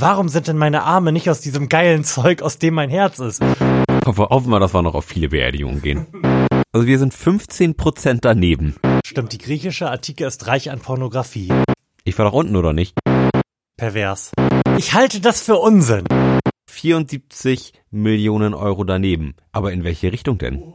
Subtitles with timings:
[0.00, 3.42] Warum sind denn meine Arme nicht aus diesem geilen Zeug, aus dem mein Herz ist?
[4.06, 6.06] Hoffen wir, dass wir noch auf viele Beerdigungen gehen.
[6.72, 8.76] Also wir sind 15% daneben.
[9.04, 11.52] Stimmt, die griechische Antike ist reich an Pornografie.
[12.04, 12.94] Ich war doch unten, oder nicht?
[13.76, 14.32] Pervers.
[14.78, 16.04] Ich halte das für Unsinn.
[16.70, 19.34] 74 Millionen Euro daneben.
[19.52, 20.72] Aber in welche Richtung denn?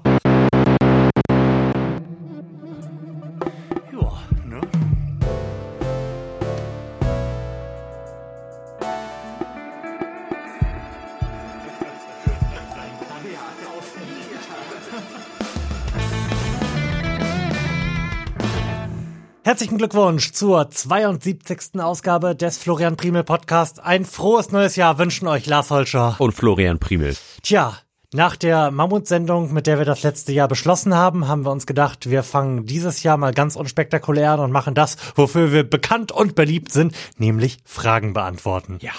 [19.56, 21.80] Herzlichen Glückwunsch zur 72.
[21.80, 23.80] Ausgabe des Florian Primel Podcast.
[23.80, 26.18] Ein frohes neues Jahr wünschen euch Lars Holscher.
[26.20, 27.16] Und Florian Primel.
[27.42, 27.78] Tja,
[28.14, 32.10] nach der Mammutsendung, mit der wir das letzte Jahr beschlossen haben, haben wir uns gedacht,
[32.10, 36.36] wir fangen dieses Jahr mal ganz unspektakulär an und machen das, wofür wir bekannt und
[36.36, 38.80] beliebt sind, nämlich Fragen beantworten.
[38.82, 38.92] Ja.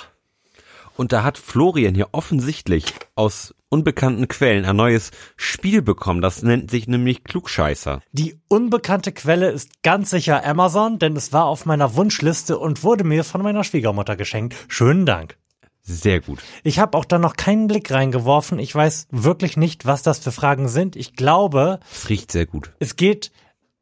[0.96, 6.21] Und da hat Florian hier offensichtlich aus unbekannten Quellen ein neues Spiel bekommen.
[6.21, 8.01] Das nennt sich nämlich Klugscheißer.
[8.13, 13.05] Die unbekannte Quelle ist ganz sicher Amazon, denn es war auf meiner Wunschliste und wurde
[13.05, 14.55] mir von meiner Schwiegermutter geschenkt.
[14.68, 15.37] Schönen Dank.
[15.82, 16.40] Sehr gut.
[16.65, 18.59] Ich habe auch da noch keinen Blick reingeworfen.
[18.59, 20.96] Ich weiß wirklich nicht, was das für Fragen sind.
[20.96, 22.73] Ich glaube, Es riecht sehr gut.
[22.80, 23.30] es geht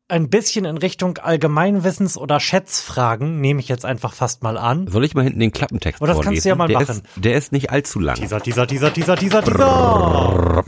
[0.08, 4.86] ein bisschen in Richtung Allgemeinwissens- oder Schätzfragen, nehme ich jetzt einfach fast mal an.
[4.86, 6.33] Soll ich mal hinten den Klappentext Oh, das vorlesen?
[6.34, 6.96] kannst du ja mal der machen.
[6.96, 8.16] Ist, der ist nicht allzu lang.
[8.16, 10.64] Dieser, dieser, dieser, dieser, dieser, dieser.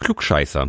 [0.00, 0.68] Klugscheißer.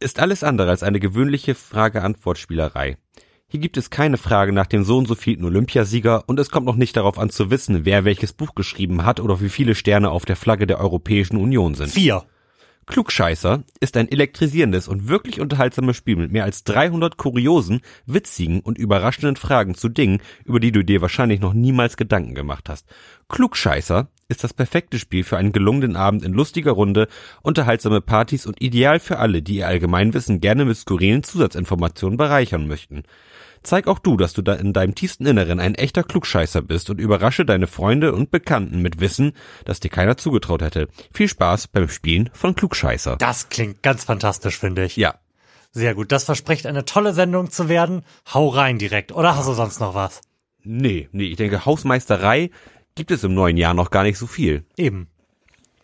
[0.00, 2.98] Ist alles andere als eine gewöhnliche Frage-Antwort-Spielerei.
[3.46, 6.66] Hier gibt es keine Frage nach dem so und so vielten Olympiasieger und es kommt
[6.66, 10.10] noch nicht darauf an zu wissen, wer welches Buch geschrieben hat oder wie viele Sterne
[10.10, 11.90] auf der Flagge der Europäischen Union sind.
[11.90, 12.24] Vier.
[12.86, 18.78] Klugscheißer ist ein elektrisierendes und wirklich unterhaltsames Spiel mit mehr als 300 kuriosen, witzigen und
[18.78, 22.86] überraschenden Fragen zu Dingen, über die du dir wahrscheinlich noch niemals Gedanken gemacht hast.
[23.28, 27.08] Klugscheißer ist das perfekte Spiel für einen gelungenen Abend in lustiger Runde,
[27.42, 33.04] unterhaltsame Partys und ideal für alle, die ihr Allgemeinwissen gerne mit skurrilen Zusatzinformationen bereichern möchten.
[33.64, 37.00] Zeig auch du, dass du da in deinem tiefsten Inneren ein echter Klugscheißer bist und
[37.00, 39.32] überrasche deine Freunde und Bekannten mit Wissen,
[39.64, 40.88] das dir keiner zugetraut hätte.
[41.12, 43.16] Viel Spaß beim Spielen von Klugscheißer.
[43.16, 44.96] Das klingt ganz fantastisch, finde ich.
[44.96, 45.14] Ja,
[45.72, 46.12] Sehr gut.
[46.12, 48.02] Das verspricht eine tolle Sendung zu werden.
[48.32, 49.10] Hau rein direkt.
[49.12, 50.20] Oder hast du sonst noch was?
[50.62, 52.50] nee, nee, ich denke, Hausmeisterei
[52.94, 54.64] gibt es im neuen Jahr noch gar nicht so viel.
[54.76, 55.08] Eben.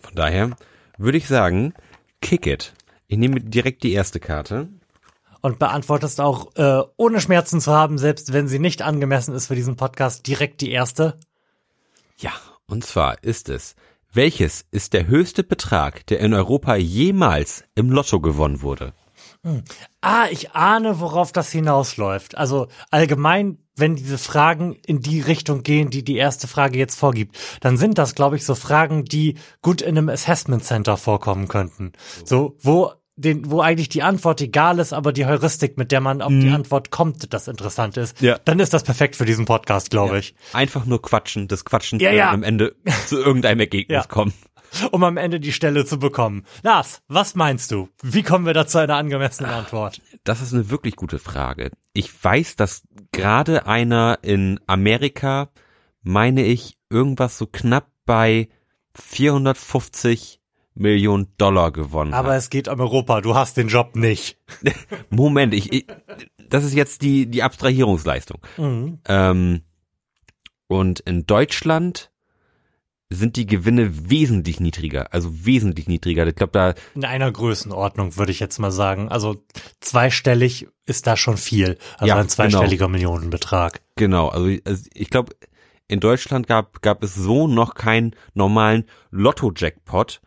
[0.00, 0.50] Von daher
[0.96, 1.74] würde ich sagen,
[2.20, 2.72] kick it.
[3.08, 4.68] Ich nehme direkt die erste Karte.
[5.42, 9.54] Und beantwortest auch, äh, ohne Schmerzen zu haben, selbst wenn sie nicht angemessen ist für
[9.54, 11.18] diesen Podcast, direkt die erste.
[12.18, 12.32] Ja,
[12.66, 13.74] und zwar ist es,
[14.12, 18.92] welches ist der höchste Betrag, der in Europa jemals im Lotto gewonnen wurde?
[20.02, 22.36] Ah, ich ahne, worauf das hinausläuft.
[22.36, 27.38] Also allgemein, wenn diese Fragen in die Richtung gehen, die die erste Frage jetzt vorgibt,
[27.60, 31.92] dann sind das, glaube ich, so Fragen, die gut in einem Assessment Center vorkommen könnten.
[32.24, 36.22] So, wo den, wo eigentlich die Antwort egal ist, aber die Heuristik, mit der man
[36.22, 38.38] auf die Antwort kommt, das interessant ist, Ja.
[38.44, 40.34] dann ist das perfekt für diesen Podcast, glaube ich.
[40.52, 42.30] Einfach nur quatschen, des Quatschens Ja, ja, ja.
[42.32, 42.74] am Ende
[43.06, 44.08] zu irgendeinem Ergebnis Ja.
[44.08, 44.32] kommen.
[44.92, 46.44] Um am Ende die Stelle zu bekommen.
[46.62, 47.88] Lars, was meinst du?
[48.04, 50.00] Wie kommen wir da zu einer angemessenen Antwort?
[50.22, 51.72] Das ist eine wirklich gute Frage.
[51.92, 55.48] Ich weiß, dass gerade einer in Amerika,
[56.02, 58.48] meine ich, irgendwas so knapp bei
[58.94, 60.39] 450
[60.74, 62.38] Millionen Dollar gewonnen Aber hat.
[62.38, 64.38] es geht um Europa, du hast den Job nicht.
[65.10, 65.86] Moment, ich, ich
[66.48, 68.40] das ist jetzt die, die Abstrahierungsleistung.
[68.56, 68.98] Mhm.
[69.06, 69.62] Ähm,
[70.66, 72.10] und in Deutschland
[73.12, 76.26] sind die Gewinne wesentlich niedriger, also wesentlich niedriger.
[76.28, 79.08] Ich glaube, da In einer Größenordnung, würde ich jetzt mal sagen.
[79.08, 79.42] Also
[79.80, 81.76] zweistellig ist da schon viel.
[81.98, 83.80] Also Ja, ein zweistelliger Millionenbetrag.
[83.96, 85.34] Genau, also, also ich glaube,
[85.88, 90.20] in Deutschland gab, gab es so noch keinen normalen Lotto-Jackpot.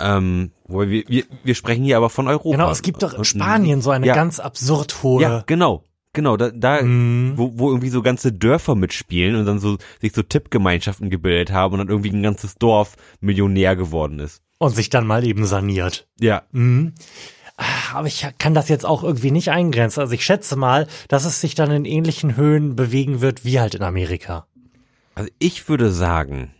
[0.00, 2.50] Ähm, wo wir, wir, wir sprechen hier aber von Europa.
[2.56, 5.22] Genau, es gibt doch in Spanien so eine ja, ganz absurd hohe.
[5.22, 5.84] Ja, genau.
[6.14, 7.34] Genau, da, da Mhm.
[7.36, 11.74] wo, wo irgendwie so ganze Dörfer mitspielen und dann so sich so Tippgemeinschaften gebildet haben
[11.74, 14.42] und dann irgendwie ein ganzes Dorf Millionär geworden ist.
[14.58, 16.08] Und sich dann mal eben saniert.
[16.18, 16.94] Ja, Mhm.
[17.60, 20.00] Ah, Aber ich kann das jetzt auch irgendwie nicht eingrenzen.
[20.00, 23.74] Also ich schätze mal, dass es sich dann in ähnlichen Höhen bewegen wird wie halt
[23.74, 24.46] in Amerika.
[25.16, 26.52] also ich würde sagen,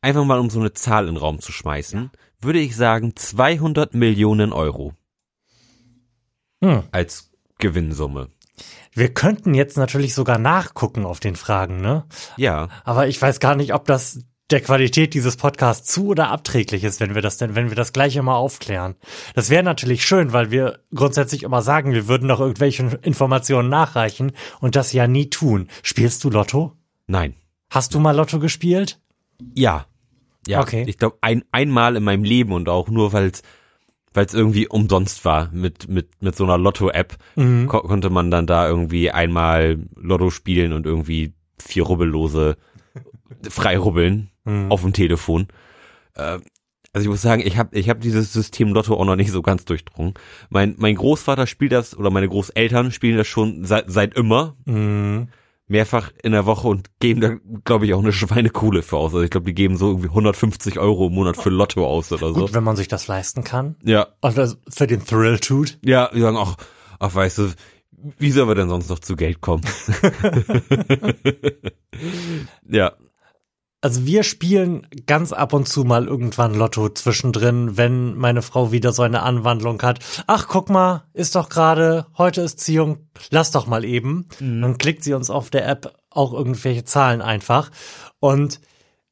[0.00, 2.10] einfach mal um so eine Zahl in den Raum zu schmeißen,
[2.40, 4.94] würde ich sagen 200 Millionen Euro
[6.62, 6.82] Hm.
[6.90, 8.28] als Gewinnsumme.
[8.92, 12.04] Wir könnten jetzt natürlich sogar nachgucken auf den Fragen, ne?
[12.36, 16.82] Ja, Aber ich weiß gar nicht, ob das der Qualität dieses Podcasts zu oder abträglich
[16.82, 18.96] ist, wenn wir das denn, wenn wir das gleich immer aufklären.
[19.34, 24.32] Das wäre natürlich schön, weil wir grundsätzlich immer sagen, wir würden noch irgendwelche Informationen nachreichen
[24.60, 25.68] und das ja nie tun.
[25.82, 26.72] Spielst du Lotto?
[27.06, 27.34] nein.
[27.70, 28.98] Hast du mal Lotto gespielt?
[29.54, 29.86] Ja.
[30.46, 30.84] Ja, Okay.
[30.86, 33.42] ich glaube ein, einmal in meinem Leben und auch nur, weil es
[34.14, 37.66] weil es irgendwie umsonst war mit mit mit so einer Lotto-App Mhm.
[37.68, 42.56] ko konnte man dann da irgendwie einmal Lotto spielen und irgendwie vier Rubbellose
[43.48, 44.72] freirubbeln Mhm.
[44.72, 45.48] auf dem Telefon.
[46.14, 46.38] Äh,
[46.94, 49.42] also ich muss sagen, ich habe ich hab dieses System Lotto auch noch nicht so
[49.42, 50.14] ganz durchdrungen.
[50.48, 55.28] Mein mein Großvater spielt das oder meine Großeltern spielen das schon seit seit immer Mhm.
[55.68, 59.12] Mehrfach in der Woche und geben da, glaube ich, auch eine Schweinekohle für aus.
[59.14, 62.32] Also ich glaube, die geben so irgendwie 150 Euro im Monat für Lotto aus oder
[62.32, 62.40] so.
[62.40, 63.76] Gut, wenn man sich das leisten kann.
[63.84, 65.78] Ja, Und das für den Thrill tut.
[65.84, 66.56] ja, die sagen auch,
[66.98, 67.52] ach weißt du,
[68.18, 69.62] wie sollen wir denn sonst noch zu Geld kommen?
[72.68, 72.92] ja,
[73.80, 78.92] Also wir spielen ganz ab und zu mal irgendwann Lotto zwischendrin, wenn meine Frau wieder
[78.92, 80.00] so eine Anwandlung hat.
[80.26, 84.26] Ach, guck mal, ist doch gerade, heute ist Ziehung, lass doch mal eben.
[84.40, 87.70] Dann klickt sie uns auf der App auch irgendwelche Zahlen einfach.
[88.18, 88.60] Und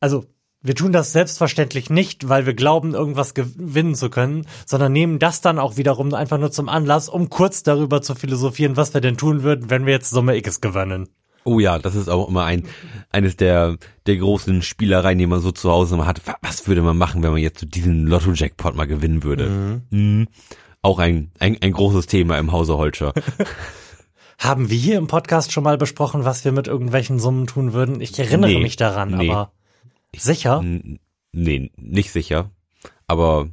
[0.01, 0.25] also
[0.63, 5.41] wir tun das selbstverständlich nicht, weil wir glauben, irgendwas gewinnen zu können, sondern nehmen das
[5.41, 9.17] dann auch wiederum einfach nur zum Anlass, um kurz darüber zu philosophieren, was wir denn
[9.17, 11.09] tun würden, wenn wir jetzt Summe X gewinnen.
[11.47, 12.65] Oh ja, das ist auch immer ein
[13.11, 13.77] eines der
[14.07, 16.27] der großen Spielereien, die man so zu Hause mal hat.
[16.27, 19.81] Wa- Was würde man machen, wenn man jetzt so diesen Lotto Jackpot mal gewinnen würde?
[19.91, 20.29] Mhm.
[20.83, 23.15] Auch ein, ein ein großes Thema im Hause Holscher.
[24.39, 28.01] Haben wir hier im Podcast schon mal besprochen, was wir mit irgendwelchen Summen tun würden?
[28.03, 29.31] Ich erinnere Nee, mich daran, nee.
[29.31, 29.53] aber
[30.15, 30.63] sicher?
[31.33, 32.51] Nee, nicht sicher.
[33.07, 33.49] Aber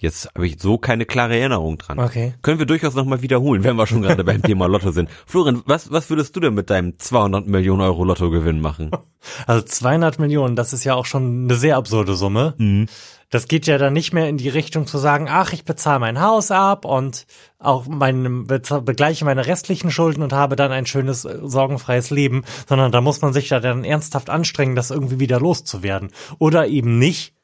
[0.00, 1.98] jetzt habe ich so keine klare Erinnerung dran.
[1.98, 2.34] Okay.
[2.42, 5.10] Können wir durchaus nochmal wiederholen, wenn wir schon gerade beim Thema Lotto sind.
[5.26, 8.90] Florian, was, was würdest du denn mit deinem 200 Millionen Euro Lottogewinn machen?
[9.48, 12.54] Also 200 Millionen, das ist ja auch schon eine sehr absurde Summe.
[12.56, 12.86] Mhm.
[13.30, 16.20] Das geht ja dann nicht mehr in die Richtung zu sagen, ach, ich bezahle mein
[16.20, 17.26] Haus ab und
[17.58, 23.00] auch mein, begleiche meine restlichen Schulden und habe dann ein schönes, sorgenfreies Leben, sondern da
[23.00, 26.10] muss man sich da dann ernsthaft anstrengen, das irgendwie wieder loszuwerden.
[26.38, 27.34] Oder eben nicht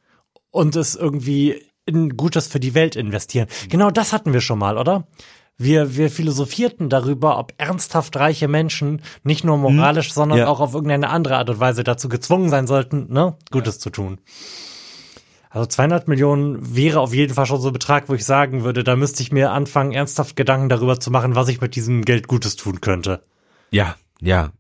[0.51, 3.49] und es irgendwie in Gutes für die Welt investieren.
[3.69, 5.07] Genau das hatten wir schon mal, oder?
[5.57, 10.47] Wir, wir philosophierten darüber, ob ernsthaft reiche Menschen nicht nur moralisch, sondern Ja.
[10.49, 14.19] auch auf irgendeine andere Art und Weise dazu gezwungen sein sollten, ne, Gutes zu tun.
[15.51, 18.83] Also 200 Millionen wäre auf jeden Fall schon so ein Betrag, wo ich sagen würde,
[18.83, 22.27] da müsste ich mir anfangen, ernsthaft Gedanken darüber zu machen, was ich mit diesem Geld
[22.27, 23.23] Gutes tun könnte.
[23.71, 24.51] Ja, ja.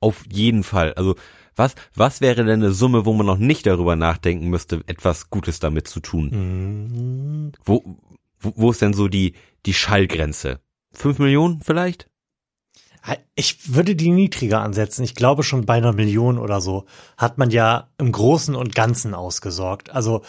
[0.00, 0.94] Auf jeden Fall.
[0.94, 1.14] Also,
[1.56, 5.60] was, was wäre denn eine Summe, wo man noch nicht darüber nachdenken müsste, etwas Gutes
[5.60, 7.52] damit zu tun?
[7.64, 7.82] Wo,
[8.38, 9.34] wo, wo ist denn so die,
[9.66, 10.60] die Schallgrenze?
[10.92, 12.08] Fünf Millionen vielleicht?
[13.34, 15.02] Ich würde die niedriger ansetzen.
[15.02, 19.14] Ich glaube schon bei einer Million oder so hat man ja im Großen und Ganzen
[19.14, 19.90] ausgesorgt.
[19.90, 20.22] Also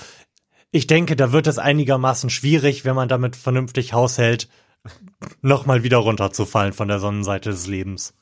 [0.72, 4.50] ich denke, da wird es einigermaßen schwierig, wenn man damit vernünftig haushält,
[5.42, 8.16] nochmal wieder runterzufallen von der Sonnenseite des Lebens.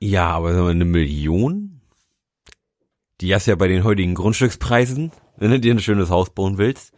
[0.00, 1.79] Ja, aber eine Million?
[3.20, 6.92] Die hast ja bei den heutigen Grundstückspreisen, wenn du dir ein schönes Haus bauen willst,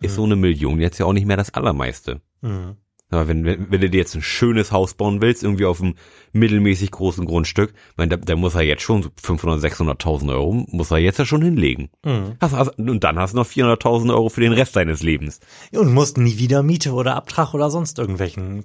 [0.00, 2.20] ist so eine Million jetzt ja auch nicht mehr das Allermeiste.
[2.40, 2.76] Mhm.
[3.10, 5.94] Aber wenn, wenn, wenn du dir jetzt ein schönes Haus bauen willst, irgendwie auf einem
[6.32, 10.64] mittelmäßig großen Grundstück, ich meine, da, da muss er jetzt schon so 500, 600.000 Euro,
[10.68, 11.90] muss er jetzt ja schon hinlegen.
[12.04, 12.36] Mhm.
[12.40, 15.40] Hast, hast, und dann hast du noch 400.000 Euro für den Rest deines Lebens.
[15.72, 18.64] Und musst nie wieder Miete oder Abtrag oder sonst irgendwelchen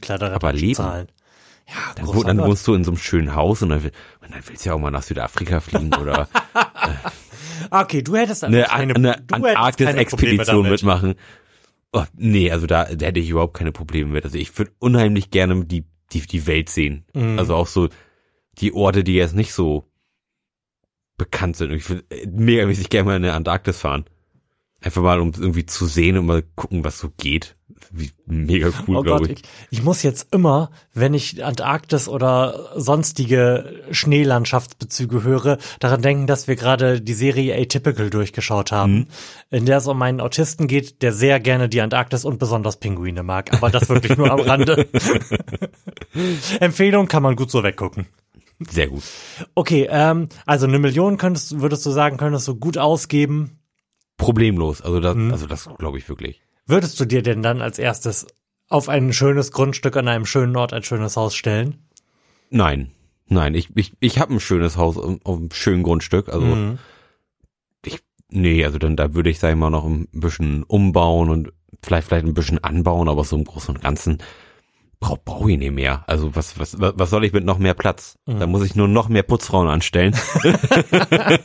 [0.54, 0.75] leben.
[0.75, 1.08] zahlen.
[1.68, 3.92] Ja, Dann, wo, dann wohnst du in so einem schönen Haus und dann, will-
[4.22, 6.28] und dann willst du ja auch mal nach Südafrika fliegen oder
[7.72, 11.16] Okay, du hättest eine, keine, eine keine Probleme Antarktis-Expedition mitmachen.
[11.94, 14.25] Oh, nee, also da, da hätte ich überhaupt keine Probleme mit.
[14.25, 17.06] Also ich würde unheimlich gerne die, die, die Welt sehen.
[17.13, 17.39] Mhm.
[17.39, 17.89] Also auch so
[18.60, 19.89] die Orte, die jetzt nicht so
[21.18, 21.72] bekannt sind.
[21.72, 24.06] Und Ich würde megamäßig gerne mal in der Antarktis fahren.
[24.86, 27.56] Einfach mal, um irgendwie zu sehen und mal gucken, was so geht.
[27.92, 29.32] Wie, mega cool, Oh glaube ich.
[29.39, 36.48] ich, ich muss jetzt immer, wenn ich Antarktis oder sonstige Schneelandschaftsbezüge höre, daran denken, dass
[36.48, 39.08] wir gerade die Serie Atypical durchgeschaut haben, Mhm.
[39.50, 43.24] in der es um einen Autisten geht, der sehr gerne die Antarktis und besonders Pinguine
[43.24, 44.88] mag, aber das wirklich nur am Rande.
[46.60, 48.08] Empfehlung kann man gut so weggucken.
[48.70, 49.04] Sehr gut.
[49.54, 53.60] Okay, ähm, also eine Million könntest, würdest du sagen, könntest du gut ausgeben.
[54.17, 54.81] Problemlos.
[54.81, 55.31] Also das, Mhm.
[55.31, 56.41] also das glaube ich wirklich.
[56.65, 58.25] Würdest du dir denn dann als erstes
[58.69, 61.88] auf ein schönes Grundstück an einem schönen Ort ein schönes Haus stellen?
[62.50, 62.91] Nein.
[63.27, 66.29] Nein, ich, ich, ich habe ein schönes Haus auf einem schönen Grundstück.
[66.29, 66.77] Also Mhm.
[67.86, 71.51] ich, nee, also dann da würde ich sag ich mal noch ein bisschen umbauen und
[71.84, 74.19] vielleicht vielleicht ein bisschen anbauen, aber so im Großen und Ganzen
[75.00, 76.03] brauche brauch ich nicht mehr.
[76.07, 78.17] Also was was was soll ich mit noch mehr Platz?
[78.25, 80.15] Da muss ich nur noch mehr Putzfrauen anstellen.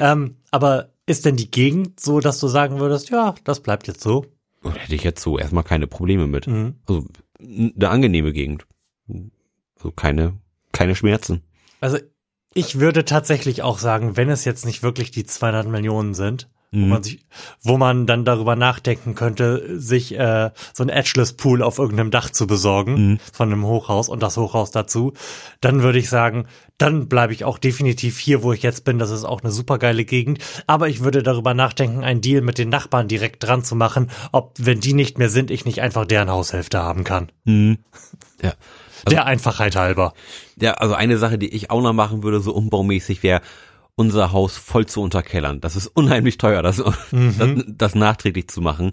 [0.00, 4.02] Ähm, aber ist denn die Gegend so, dass du sagen würdest, ja, das bleibt jetzt
[4.02, 4.26] so?
[4.62, 6.46] Und hätte ich jetzt so erstmal keine Probleme mit.
[6.46, 6.76] Mhm.
[6.86, 7.06] Also
[7.40, 8.66] eine angenehme Gegend.
[9.76, 10.38] Also keine
[10.72, 11.42] keine Schmerzen.
[11.80, 11.98] Also
[12.54, 16.78] Ich würde tatsächlich auch sagen, wenn es jetzt nicht wirklich die 200 Millionen sind, wo
[16.78, 16.88] Mhm.
[16.88, 17.20] man sich,
[17.62, 22.30] wo man dann darüber nachdenken könnte, sich äh, so ein Edgeless Pool auf irgendeinem Dach
[22.30, 23.18] zu besorgen Mhm.
[23.32, 25.14] von einem Hochhaus und das Hochhaus dazu,
[25.60, 26.46] dann würde ich sagen,
[26.76, 28.98] dann bleibe ich auch definitiv hier, wo ich jetzt bin.
[28.98, 30.38] Das ist auch eine super geile Gegend.
[30.66, 34.54] Aber ich würde darüber nachdenken, einen Deal mit den Nachbarn direkt dran zu machen, ob,
[34.58, 37.30] wenn die nicht mehr sind, ich nicht einfach deren Haushälfte haben kann.
[37.44, 37.78] Mhm.
[38.40, 38.52] Ja.
[39.10, 40.12] Der Einfachheit halber.
[40.60, 43.40] Ja, also eine Sache, die ich auch noch machen würde, so umbaumäßig, wäre
[43.98, 45.60] unser Haus voll zu unterkellern.
[45.60, 48.92] Das ist unheimlich teuer, das, das, das nachträglich zu machen.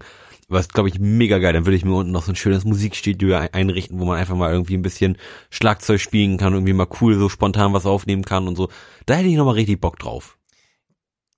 [0.49, 1.53] Aber das glaube ich mega geil.
[1.53, 4.35] Dann würde ich mir unten noch so ein schönes Musikstudio ein- einrichten, wo man einfach
[4.35, 5.17] mal irgendwie ein bisschen
[5.49, 8.69] Schlagzeug spielen kann, irgendwie mal cool so spontan was aufnehmen kann und so.
[9.05, 10.37] Da hätte ich noch mal richtig Bock drauf.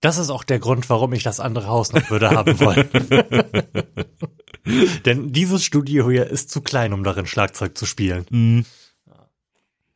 [0.01, 2.87] Das ist auch der Grund, warum ich das andere Haus noch würde haben wollen.
[5.05, 8.65] Denn dieses Studio hier ist zu klein, um darin Schlagzeug zu spielen.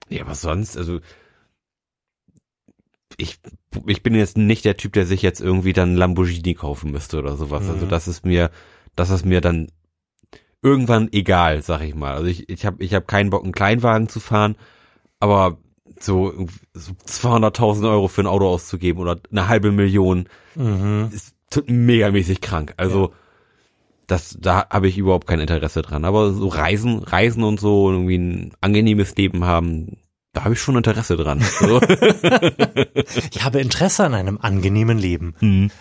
[0.10, 1.00] Ja, aber sonst, also
[3.18, 3.40] ich,
[3.88, 7.38] ich bin jetzt nicht der Typ, der sich jetzt irgendwie dann Lamborghini kaufen müsste oder
[7.38, 7.68] sowas.
[7.70, 7.90] Also Mhm.
[7.90, 8.52] das ist mir,
[8.96, 9.68] das ist mir dann
[10.62, 12.14] irgendwann egal, sag ich mal.
[12.14, 14.56] Also ich, ich habe ich hab keinen Bock, einen Kleinwagen zu fahren,
[15.20, 15.58] aber
[16.00, 21.10] so, so 200.000 Euro für ein Auto auszugeben oder eine halbe Million Mhm.
[21.14, 21.36] ist
[21.68, 22.74] megamäßig krank.
[22.78, 23.14] Also
[24.08, 26.04] das, da habe ich überhaupt kein Interesse dran.
[26.06, 29.98] Aber so Reisen, Reisen und so, irgendwie ein angenehmes Leben haben,
[30.34, 31.42] da habe ich schon Interesse dran.
[31.60, 31.80] So.
[33.32, 35.36] Ich habe Interesse an einem angenehmen Leben.
[35.42, 35.72] Mhm.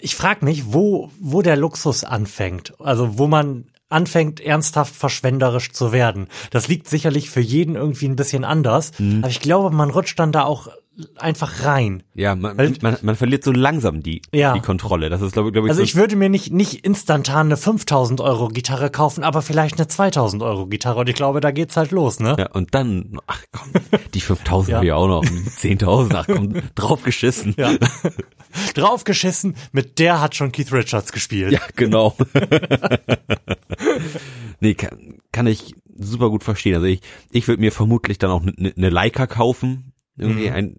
[0.00, 2.74] Ich frage mich, wo, wo der Luxus anfängt.
[2.80, 6.28] Also wo man anfängt, ernsthaft verschwenderisch zu werden.
[6.50, 8.92] Das liegt sicherlich für jeden irgendwie ein bisschen anders.
[8.98, 9.18] Mhm.
[9.18, 10.68] Aber ich glaube, man rutscht dann da auch
[11.16, 12.02] einfach rein.
[12.14, 14.54] Ja, man, Weil- man, man verliert so langsam die, Ja.
[14.54, 15.10] die Kontrolle.
[15.10, 18.20] Das ist, glaube glaub ich, Also so, ich würde mir nicht, nicht instantan eine 5000
[18.20, 21.00] Euro Gitarre kaufen, aber vielleicht eine 2000 Euro Gitarre.
[21.00, 22.36] Und ich glaube, da geht's halt los, ne?
[22.38, 23.70] ja, und dann, ach komm,
[24.14, 24.76] die 5000 Ja.
[24.76, 25.28] habe ich auch noch, die
[25.76, 27.54] 10.000, ach komm, draufgeschissen.
[27.58, 27.72] Ja.
[28.74, 31.52] Draufgeschissen, mit der hat schon Keith Richards gespielt.
[31.52, 32.16] Ja, genau.
[34.60, 36.74] nee, kann, kann ich super gut verstehen.
[36.76, 37.00] Also ich,
[37.30, 39.92] ich würde mir vermutlich dann auch eine ne Leica kaufen.
[40.16, 40.54] Irgendwie Mhm.
[40.54, 40.76] ein,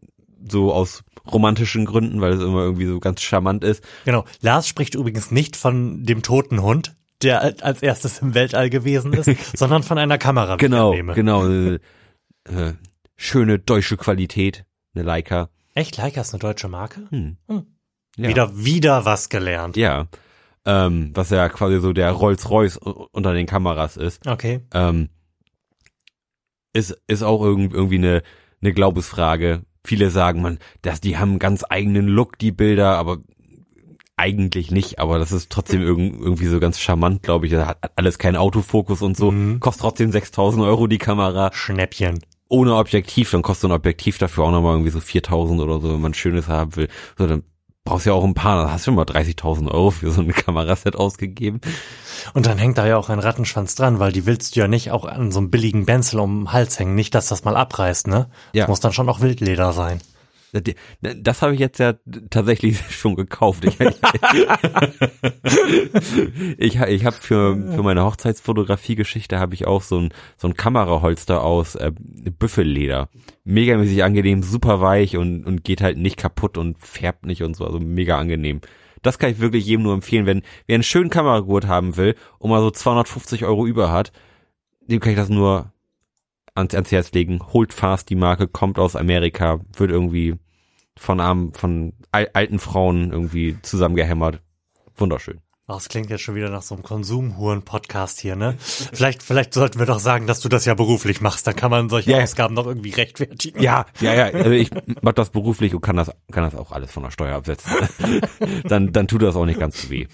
[0.50, 3.84] so aus romantischen Gründen, weil es immer irgendwie so ganz charmant ist.
[4.06, 4.24] Genau.
[4.41, 9.29] Lars spricht übrigens nicht von dem toten Hund, der als erstes im Weltall gewesen ist,
[9.58, 10.56] sondern von einer Kamera.
[10.58, 11.48] Genau, genau.
[11.48, 11.75] Äh,
[12.46, 12.74] äh,
[13.15, 15.50] schöne deutsche Qualität, eine Leica.
[15.74, 15.98] Echt?
[15.98, 17.01] Leica ist eine deutsche Marke?
[17.10, 17.38] Hm.
[17.48, 17.65] Hm.
[18.17, 18.29] Ja.
[18.29, 19.75] Wieder, wieder was gelernt.
[19.77, 20.08] Ja.
[20.65, 24.27] Ähm, was ja quasi so der Rolls-Royce unter den Kameras ist.
[24.27, 24.62] Okay.
[24.74, 25.10] Ähm,
[26.74, 28.24] ist, ist auch irgend- irgendwie eine,
[28.62, 29.64] eine Glaubensfrage.
[29.84, 33.20] Viele sagen, man, dass die haben einen ganz eigenen Look, die Bilder, aber
[34.18, 37.52] eigentlich nicht, aber das ist trotzdem irgend, irgendwie so ganz charmant, glaube ich.
[37.52, 39.32] Da hat alles keinen Autofokus und so.
[39.32, 39.60] Mhm.
[39.60, 41.52] Kostet trotzdem 6000 Euro die Kamera.
[41.54, 42.20] Schnäppchen.
[42.50, 46.02] Ohne Objektiv, dann kostet ein Objektiv dafür auch nochmal irgendwie so 4000 oder so, wenn
[46.02, 46.88] man schönes haben will.
[47.18, 47.44] So, dann
[47.88, 50.22] brauchst du ja auch ein paar, dann hast du schon mal 30.000 Euro für so
[50.22, 51.62] ein Kameraset ausgegeben.
[52.34, 54.91] Und dann hängt da ja auch ein Rattenschwanz dran, weil die willst du ja nicht
[54.91, 56.96] auch an so einem billigen Benzel um den Hals hängen.
[56.96, 58.27] Nicht, dass das mal abreißt, ne?
[58.53, 58.63] Ja.
[58.63, 60.01] Das muss dann schon auch Wildleder sein.
[61.01, 61.96] Das habe ich jetzt ja
[62.30, 63.66] tatsächlich schon gekauft.
[63.66, 63.80] Ich,
[66.58, 71.44] ich, ich habe für, für meine Hochzeitsfotografie-Geschichte habe ich auch so ein, so ein Kameraholster
[71.44, 73.10] aus äh, Büffelleder.
[73.44, 77.66] Megamäßig angenehm, super weich und, und geht halt nicht kaputt und färbt nicht und so,
[77.66, 78.62] also mega angenehm.
[79.01, 82.50] Das kann ich wirklich jedem nur empfehlen, wenn wer einen schönen Kameragurt haben will und
[82.50, 84.12] mal so 250 Euro über hat,
[84.82, 85.72] dem kann ich das nur
[86.58, 87.40] ans, ans Herz legen.
[87.54, 90.36] Holt fast die Marke, kommt aus Amerika, wird irgendwie
[90.98, 94.42] von armen, von al alten Frauen irgendwie zusammengehämmert.
[94.96, 95.42] Wunderschön.
[95.70, 98.56] Oh, Das klingt jetzt schon wieder nach so einem Konsumhuren-Podcast hier, ne?
[98.58, 101.46] Vielleicht, vielleicht sollten wir doch sagen, dass du das ja beruflich machst.
[101.46, 102.24] Dann kann man solche ja.
[102.24, 103.62] Ausgaben noch irgendwie rechtfertigen.
[103.62, 104.26] Ja, ja, ja.
[104.28, 104.72] Also ich
[105.02, 107.74] mach das beruflich und kann das, kann das auch alles von der Steuer absetzen.
[108.64, 110.08] dann, dann tut das auch nicht ganz so weh.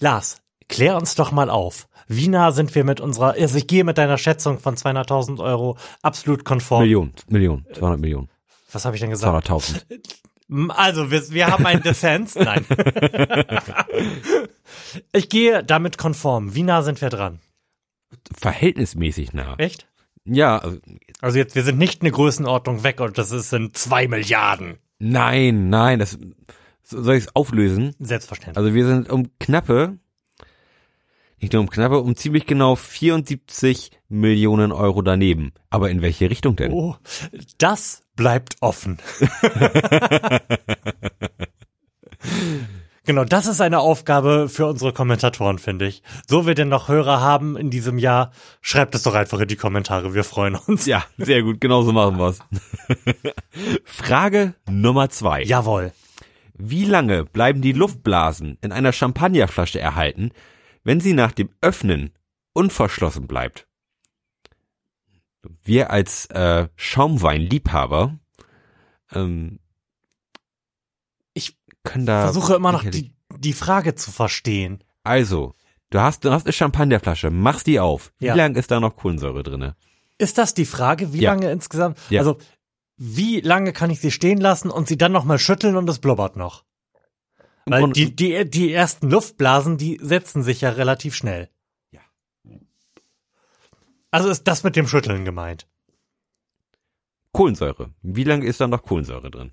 [0.00, 1.86] Lars, klär uns doch mal auf.
[2.08, 5.76] Wie nah sind wir mit unserer, also ich gehe mit deiner Schätzung von 200.000 Euro
[6.02, 6.82] absolut konform.
[6.82, 8.28] Million, Million, 200 Millionen,
[8.72, 9.48] Was habe ich denn gesagt?
[9.48, 9.82] 200.000.
[10.68, 12.34] Also, wir, wir haben einen Dissens.
[12.34, 12.66] Nein.
[15.12, 16.54] ich gehe damit konform.
[16.54, 17.40] Wie nah sind wir dran?
[18.36, 19.54] Verhältnismäßig nah.
[19.56, 19.88] Echt?
[20.26, 20.62] Ja,
[21.20, 24.76] also, jetzt, wir sind nicht eine Größenordnung weg und das ist in zwei Milliarden.
[24.98, 26.18] nein, nein, das,
[26.84, 27.94] soll ich es auflösen?
[27.98, 28.58] Selbstverständlich.
[28.58, 29.98] Also wir sind um knappe,
[31.44, 35.52] nicht nur um knappe, um ziemlich genau 74 Millionen Euro daneben.
[35.68, 36.72] Aber in welche Richtung denn?
[36.72, 36.96] oh,
[37.58, 38.98] das bleibt offen.
[43.06, 46.02] Genau, das ist eine Aufgabe für unsere Kommentatoren, finde ich.
[46.26, 48.32] So wir denn noch Hörer haben in diesem Jahr,
[48.62, 50.86] schreibt es doch einfach in die Kommentare, wir freuen uns.
[50.86, 52.38] Ja, sehr gut, genauso machen wir's.
[53.84, 55.42] Frage Nummer zwei.
[55.42, 55.92] Jawohl.
[56.54, 60.30] Wie lange bleiben die Luftblasen in einer Champagnerflasche erhalten,
[60.84, 62.12] wenn sie nach dem Öffnen
[62.52, 63.66] unverschlossen bleibt?
[65.62, 68.18] Wir als äh, Schaumweinliebhaber
[69.12, 69.58] ähm,
[71.34, 74.82] Ich können da Versuche immer noch die, die Frage zu verstehen.
[75.02, 75.54] Also,
[75.90, 78.12] du hast du hast eine Champagnerflasche, machst die auf.
[78.18, 78.34] Wie Ja.
[78.34, 79.76] lang ist da noch Kohlensäure drinne?
[80.16, 81.32] Ist das die Frage, wie Ja.
[81.32, 81.98] lange insgesamt?
[82.08, 82.20] Ja.
[82.20, 82.38] Also,
[82.96, 86.36] wie lange kann ich sie stehen lassen und sie dann nochmal schütteln und es blubbert
[86.36, 86.64] noch?
[87.66, 91.48] Weil die, die, die ersten Luftblasen, die setzen sich ja relativ schnell.
[91.90, 92.00] Ja.
[94.10, 95.66] Also ist das mit dem Schütteln gemeint.
[97.32, 97.90] Kohlensäure.
[98.02, 99.52] Wie lange ist da noch Kohlensäure drin?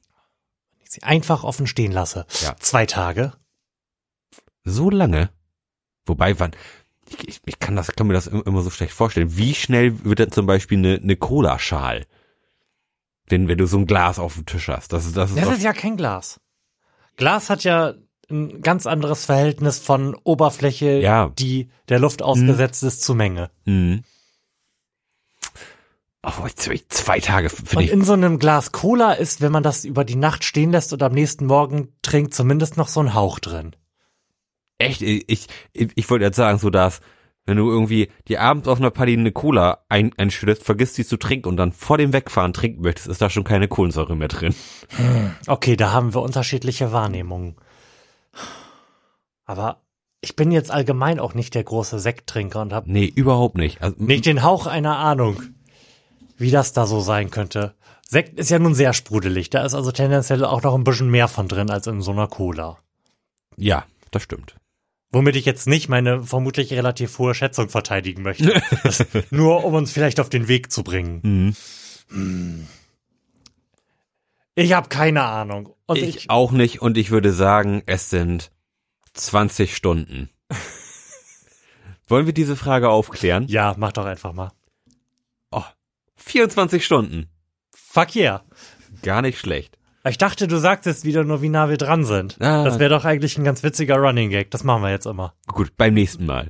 [0.74, 2.26] Wenn ich sie einfach offen stehen lasse.
[2.42, 2.56] Ja.
[2.60, 3.34] Zwei Tage.
[4.64, 5.32] So lange?
[6.06, 6.52] Wobei, wann,
[7.10, 9.36] ich, ich, ich kann das, kann mir das im- immer so schlecht vorstellen.
[9.38, 12.06] Wie schnell wird denn zum Beispiel eine, eine Cola-Schal?
[13.28, 14.94] Wenn, wenn du so ein Glas auf dem Tisch hast.
[14.94, 16.40] Das ist, das ist, Das doch, ist ja kein Glas.
[17.22, 17.94] Glas hat ja
[18.32, 21.30] ein ganz anderes Verhältnis von Oberfläche, Ja.
[21.38, 23.52] die der Luft ausgesetzt ist, zu Menge.
[23.66, 24.04] Mhm.
[26.24, 27.92] Oh, zwei, zwei Tage finde Und ich.
[27.92, 31.04] in so einem Glas Cola ist, wenn man das über die Nacht stehen lässt und
[31.04, 33.76] am nächsten Morgen trinkt, zumindest noch so ein Hauch drin.
[34.80, 35.48] Echt, ich, ich,
[35.94, 37.02] ich wollte jetzt sagen, so dass,
[37.46, 41.18] wenn du irgendwie die abends auf einer Party eine Cola ein, einschüttest, vergisst sie zu
[41.18, 44.56] trinken und dann vor dem Wegfahren trinken möchtest, ist da schon keine Kohlensäure mehr drin.
[45.48, 47.56] Okay, da haben wir unterschiedliche Wahrnehmungen.
[49.46, 49.82] Aber
[50.22, 53.82] ich bin jetzt allgemein auch nicht der große Sekttrinker und habe Nee, überhaupt nicht.
[53.82, 55.42] Also, nicht den Hauch einer Ahnung,
[56.38, 57.74] wie das da so sein könnte.
[58.08, 61.28] Sekt ist ja nun sehr sprudelig, da ist also tendenziell auch noch ein bisschen mehr
[61.28, 62.78] von drin als in so einer Cola.
[63.58, 64.56] Ja, das stimmt.
[65.12, 68.62] Womit ich jetzt nicht meine vermutlich relativ hohe Schätzung verteidigen möchte.
[68.84, 71.56] Das, nur um uns vielleicht auf den Weg zu bringen.
[72.10, 72.68] Mhm.
[74.56, 75.76] Ich habe keine Ahnung.
[75.94, 78.52] Ich, ich, auch nicht und ich würde sagen, es sind
[79.14, 80.30] 20 Stunden.
[82.08, 83.48] Wollen wir diese Frage aufklären?
[83.48, 84.52] ja, mach doch einfach mal.
[85.52, 85.64] Oh,
[86.16, 87.30] 24 Stunden.
[87.74, 88.44] Fuck yeah.
[89.02, 89.78] Gar nicht schlecht.
[90.04, 92.38] Ich dachte, du sagst jetzt wieder nur, wie nah wir dran sind.
[92.42, 92.64] Ah.
[92.64, 94.50] Das wäre doch eigentlich ein ganz witziger Running Gag.
[94.50, 95.36] Das machen wir jetzt immer.
[95.48, 96.50] Gut, beim nächsten Mal.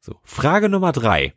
[0.00, 1.34] So, Frage Nummer drei.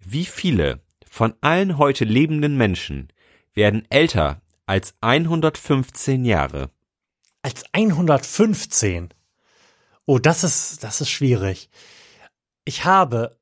[0.00, 3.08] Wie viele von allen heute lebenden Menschen
[3.54, 6.70] werden älter als 115 Jahre?
[7.42, 9.12] Als 115.
[10.06, 11.68] Oh, das ist, das ist schwierig.
[12.64, 13.36] Ich habe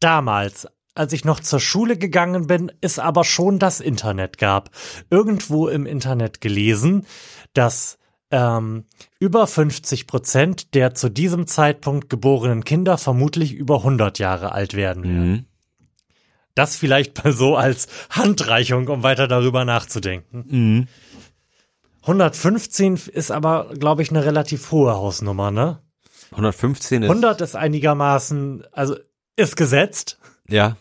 [0.00, 4.70] damals, als ich noch zur Schule gegangen bin, es aber schon das Internet gab,
[5.10, 7.06] irgendwo im Internet gelesen,
[7.54, 7.98] dass
[8.30, 8.84] ähm,
[9.18, 15.04] über 50 Prozent der zu diesem Zeitpunkt geborenen Kinder vermutlich über 100 Jahre alt werden.
[15.04, 15.30] werden.
[15.30, 15.44] Mhm.
[16.54, 20.44] Das vielleicht mal so als Handreichung, um weiter darüber nachzudenken.
[20.48, 20.88] Mhm.
[22.02, 25.80] 115 ist aber, glaube ich, eine relativ hohe Hausnummer, ne?
[26.32, 28.96] 115 ist, 100 ist einigermaßen, also
[29.36, 30.18] ist gesetzt.
[30.50, 30.76] Ja.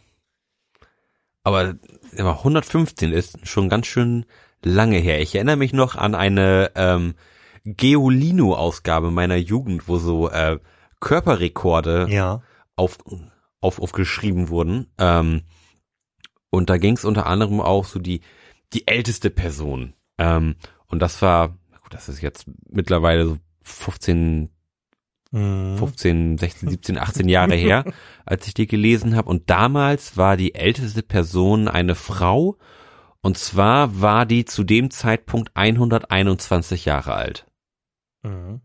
[1.43, 1.75] Aber,
[2.17, 4.25] aber 115 ist schon ganz schön
[4.63, 5.21] lange her.
[5.21, 7.15] Ich erinnere mich noch an eine ähm,
[7.65, 10.60] Geolino-Ausgabe meiner Jugend, wo so äh,
[10.99, 12.41] Körperrekorde Ja.
[12.75, 12.97] auf,
[13.62, 14.88] auf, aufgeschrieben wurden.
[14.97, 15.43] Ähm,
[16.49, 18.21] und da ging es unter anderem auch so die,
[18.73, 19.93] die älteste Person.
[20.17, 20.55] Ähm,
[20.88, 24.49] und das war, gut, das ist jetzt mittlerweile so 15,
[25.32, 25.78] Mhm.
[25.78, 27.86] 15, 16, 17, 18 Jahre her,
[28.26, 29.30] als ich die gelesen habe.
[29.30, 32.58] Und damals war die älteste Person eine Frau.
[33.22, 37.46] Und zwar war die zu dem Zeitpunkt 121 Jahre alt.
[38.24, 38.62] Mhm.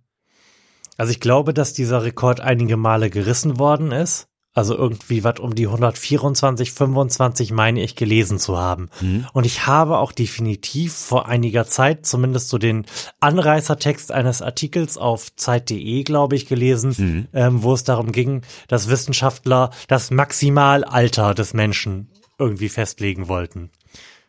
[0.97, 4.29] Also ich glaube, dass dieser Rekord einige Male gerissen worden ist.
[4.57, 8.89] Also irgendwie was um die 124, 25 meine ich gelesen zu haben.
[9.01, 9.27] Mhm.
[9.33, 12.87] Und ich habe auch definitiv vor einiger Zeit zumindest so den
[13.19, 17.29] Anreißertext eines Artikels auf Zeit.de, glaube ich, gelesen, Mhm.
[17.33, 23.71] ähm, wo es darum ging, dass Wissenschaftler das Maximalalter des Menschen irgendwie festlegen wollten.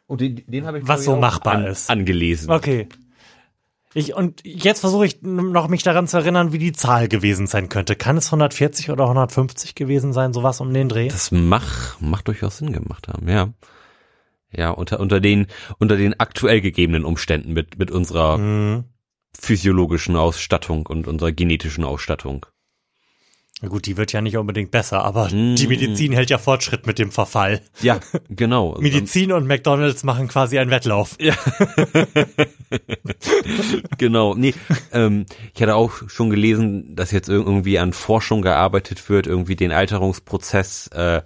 [0.07, 1.89] Und den, den habe ich Was so machbar an, ist.
[1.89, 2.49] angelesen.
[2.51, 2.87] Okay.
[3.97, 7.69] Ich, und jetzt versuche ich noch mich daran zu erinnern, wie die Zahl gewesen sein
[7.69, 7.95] könnte.
[7.95, 11.07] Kann es 140 oder 150 gewesen sein, sowas um den Dreh?
[11.07, 13.53] Das mach, macht durchaus Sinn gemacht haben, ja.
[14.51, 15.47] Ja, unter, unter den,
[15.79, 18.83] unter den aktuell gegebenen Umständen mit, mit unserer Mhm.
[19.39, 22.45] physiologischen Ausstattung und unserer genetischen Ausstattung.
[23.61, 25.55] Na gut, die wird ja nicht unbedingt besser, aber Mm.
[25.55, 27.61] die Medizin hält ja Fortschritt mit dem Verfall.
[27.81, 28.75] Ja, genau.
[28.79, 31.17] Medizin und McDonalds machen quasi einen Wettlauf.
[33.97, 34.53] Genau, nee,
[34.91, 39.55] ähm, ich hatte auch schon gelesen, dass jetzt ir- irgendwie an Forschung gearbeitet wird, irgendwie
[39.55, 41.21] den Alterungsprozess äh,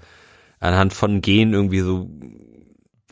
[0.59, 2.09] anhand von Genen irgendwie so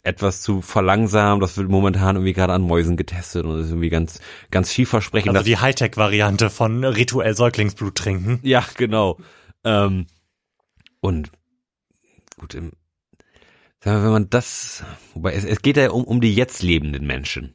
[0.08, 1.40] etwas zu verlangsamen.
[1.40, 5.36] Das wird momentan irgendwie gerade an Mäusen getestet und ist irgendwie ganz, ganz vielversprechend.
[5.36, 8.40] Also die Hightech-Variante von rituell Säuglingsblut trinken.
[8.44, 9.18] ja, genau.
[9.64, 10.08] Ähm,
[11.02, 11.30] und
[12.40, 12.72] gut, im,
[13.84, 17.06] sagen wir, wenn man das, wobei es, es geht ja um, um die jetzt lebenden
[17.06, 17.54] Menschen.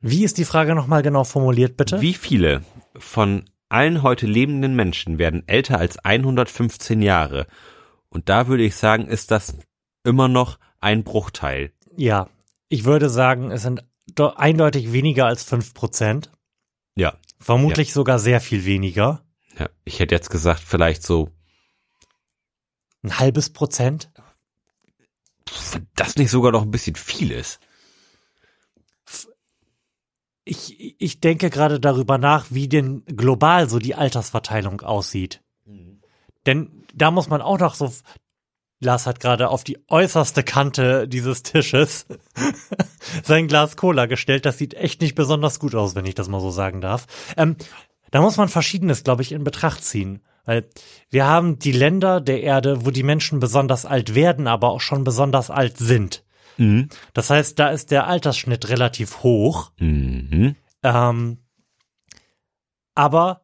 [0.00, 2.00] Wie ist die Frage nochmal genau formuliert, bitte?
[2.00, 2.62] Wie viele
[2.96, 7.46] von allen heute lebenden Menschen werden älter als 115 Jahre?
[8.08, 9.56] Und da würde ich sagen, ist das
[10.04, 11.72] immer noch ein Bruchteil.
[11.96, 12.28] Ja,
[12.68, 16.30] ich würde sagen, es sind do- eindeutig weniger als fünf Prozent.
[16.96, 17.16] Ja.
[17.38, 19.24] Vermutlich sogar sehr viel weniger.
[19.58, 19.68] ja.
[19.84, 21.30] Ich hätte jetzt gesagt, vielleicht so,
[23.02, 24.10] Ein halbes Prozent.
[25.72, 27.58] wenn das nicht sogar noch ein bisschen viel ist.
[30.44, 35.40] Ich, ich denke gerade darüber nach, wie denn global so die Altersverteilung aussieht.
[36.46, 37.92] Denn da muss man auch noch so,
[38.84, 42.06] Lars hat gerade auf die äußerste Kante dieses Tisches
[43.22, 44.44] sein Glas Cola gestellt.
[44.44, 47.06] Das sieht echt nicht besonders gut aus, wenn ich das mal so sagen darf.
[47.36, 47.56] Ähm,
[48.10, 50.20] da muss man Verschiedenes, glaube ich, in Betracht ziehen.
[50.44, 50.66] Weil
[51.08, 55.04] wir haben die Länder der Erde, wo die Menschen besonders alt werden, aber auch schon
[55.04, 56.24] besonders alt sind.
[56.56, 56.88] Mhm.
[57.14, 59.70] Das heißt, da ist der Altersschnitt relativ hoch.
[59.78, 60.56] Mhm.
[60.82, 61.38] Ähm,
[62.94, 63.42] aber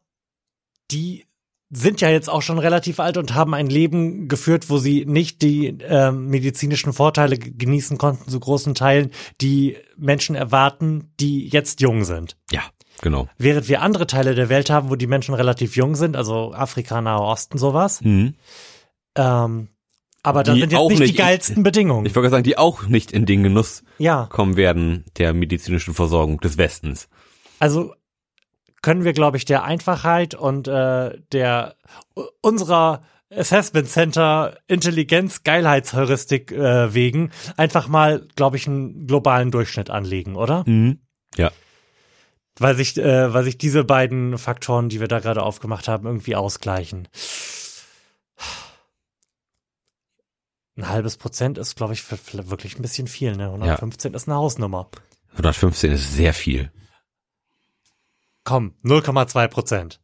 [0.90, 1.27] die
[1.70, 5.42] sind ja jetzt auch schon relativ alt und haben ein Leben geführt, wo sie nicht
[5.42, 12.04] die ähm, medizinischen Vorteile genießen konnten, zu großen Teilen, die Menschen erwarten, die jetzt jung
[12.04, 12.36] sind.
[12.50, 12.62] Ja,
[13.02, 13.28] genau.
[13.36, 17.00] Während wir andere Teile der Welt haben, wo die Menschen relativ jung sind, also Afrika,
[17.02, 18.00] Nahe Osten, sowas.
[18.02, 18.34] Mhm.
[19.14, 19.68] Ähm,
[20.22, 22.06] aber da Die sind jetzt auch nicht, die nicht- geilsten Bedingungen.
[22.06, 26.40] Ich wollte sagen, die auch nicht in den Genuss ja, kommen werden der medizinischen Versorgung
[26.40, 27.08] des Westens.
[27.58, 27.94] also
[28.88, 31.76] können wir, glaube ich, der Einfachheit und äh, der
[32.40, 40.36] unserer Assessment Center Intelligenz Geilheitsheuristik äh, wegen einfach mal, glaube ich, einen globalen Durchschnitt anlegen,
[40.36, 40.64] oder?
[40.66, 41.00] Mhm.
[41.36, 41.50] Ja.
[42.58, 46.34] Weil sich, äh, weil sich diese beiden Faktoren, die wir da gerade aufgemacht haben, irgendwie
[46.34, 47.08] ausgleichen.
[50.78, 53.36] Ein halbes Prozent ist, glaube ich, für, für wirklich ein bisschen viel.
[53.36, 53.50] Ne?
[53.52, 54.88] 115 ist eine Hausnummer.
[55.32, 56.72] 115 ist sehr viel.
[58.48, 60.00] Komm, 0,2 Prozent.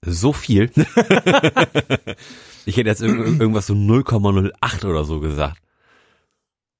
[0.00, 0.70] So viel.
[2.64, 5.60] ich hätte jetzt irg irgendwas so 0,08 oder so gesagt.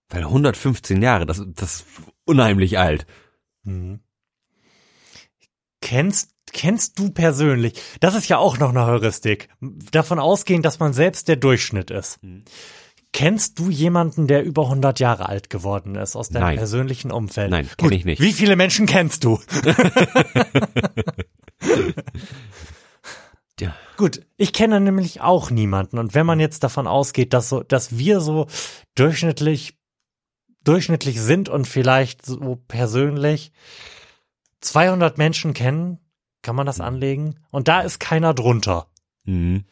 [0.09, 1.87] Weil 115 Jahre, das, das ist
[2.25, 3.05] unheimlich alt.
[3.65, 4.01] Mhm.
[5.83, 10.95] Kennst, kennst du persönlich, das ist ja auch noch eine Heuristik, davon ausgehend, dass man
[10.95, 12.23] selbst der Durchschnitt ist.
[12.23, 12.45] Mhm.
[13.13, 16.57] Kennst du jemanden, der über 100 Jahre alt geworden ist aus deinem Nein.
[16.59, 17.51] persönlichen Umfeld?
[17.51, 18.23] Nein, kenn Gut, ich nicht.
[18.23, 19.41] Wie viele Menschen kennst du?
[23.61, 23.75] Ja.
[23.97, 25.99] Gut, ich kenne nämlich auch niemanden.
[25.99, 28.47] Und wenn man jetzt davon ausgeht, dass so, dass wir so
[28.95, 29.79] durchschnittlich,
[30.65, 33.53] durchschnittlich sind und vielleicht so persönlich
[34.61, 35.99] 200 Menschen kennen,
[36.43, 37.39] kann man das anlegen?
[37.51, 38.89] Und da ist keiner drunter.
[39.25, 39.65] Mhm.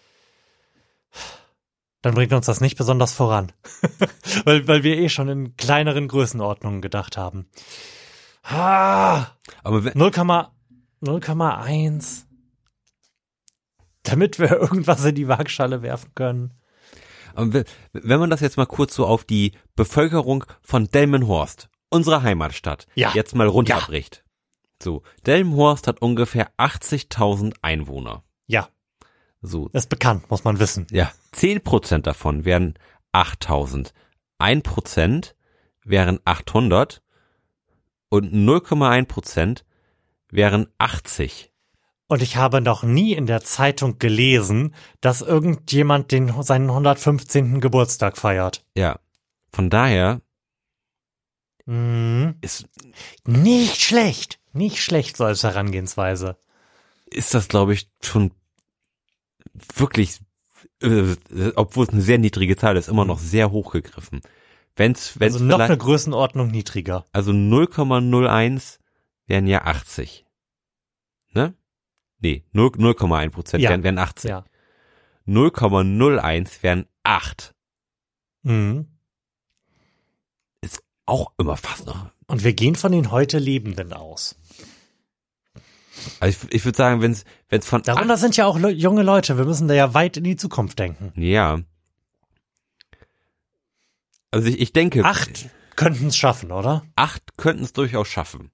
[2.02, 3.52] Dann bringt uns das nicht besonders voran.
[4.44, 7.48] weil, weil wir eh schon in kleineren Größenordnungen gedacht haben.
[8.42, 9.26] Ah,
[9.64, 10.48] Aber wenn, 0,1.
[11.02, 12.24] 0,1.
[14.04, 16.54] Damit wir irgendwas in die Waagschale werfen können.
[17.34, 22.86] aber wenn- man das jetzt mal kurz so auf die Bevölkerung von Delmenhorst, unserer Heimatstadt,
[22.94, 23.12] Ja.
[23.14, 24.24] jetzt mal runterbricht.
[24.82, 28.22] So, Delmenhorst hat ungefähr 80.000 Einwohner.
[28.46, 28.68] Ja,
[29.40, 30.86] So, ist bekannt, muss man wissen.
[30.90, 32.74] ja, 10% davon wären
[33.12, 33.92] 8000.
[34.40, 35.34] 1%
[35.84, 37.02] wären 800
[38.08, 39.62] und 0,1%
[40.30, 41.52] wären 80.
[42.08, 47.60] Und ich habe noch nie in der Zeitung gelesen, dass irgendjemand den, seinen 115.
[47.60, 48.64] Geburtstag feiert.
[48.74, 48.98] Ja.
[49.52, 50.20] Von daher
[51.66, 52.36] Mhm.
[52.40, 52.66] ist,
[53.26, 54.40] Nicht schlecht.
[54.54, 56.36] Nicht schlecht so als Herangehensweise.
[57.06, 58.32] ist das, glaube ich, schon
[59.74, 60.20] wirklich,
[60.82, 61.14] äh,
[61.56, 64.20] obwohl es eine sehr niedrige Zahl ist, immer noch sehr hoch gegriffen.
[64.76, 67.04] Wenn's, wenn's also noch eine Größenordnung niedriger.
[67.12, 68.78] also 0,01
[69.26, 70.24] wären ja 80.
[71.32, 71.54] Ne?
[72.20, 73.70] Nee, 0 0,1 Prozent Ja.
[73.70, 74.28] wären, wären 80.
[74.30, 74.44] Ja.
[75.26, 77.54] 0,01 wären 8.
[78.42, 78.86] Mhm.
[81.06, 82.10] Auch immer fast noch.
[82.26, 84.37] Und wir gehen von den heute Lebenden aus.
[86.20, 89.38] Also ich, ich würde sagen, wenn es von Darunter sind ja auch le junge Leute.
[89.38, 91.12] Wir müssen da ja weit in die Zukunft denken.
[91.20, 91.60] ja.
[94.30, 96.84] Also ich, ich denke, Acht könnten es schaffen, oder?
[96.96, 98.50] acht könnten es durchaus schaffen.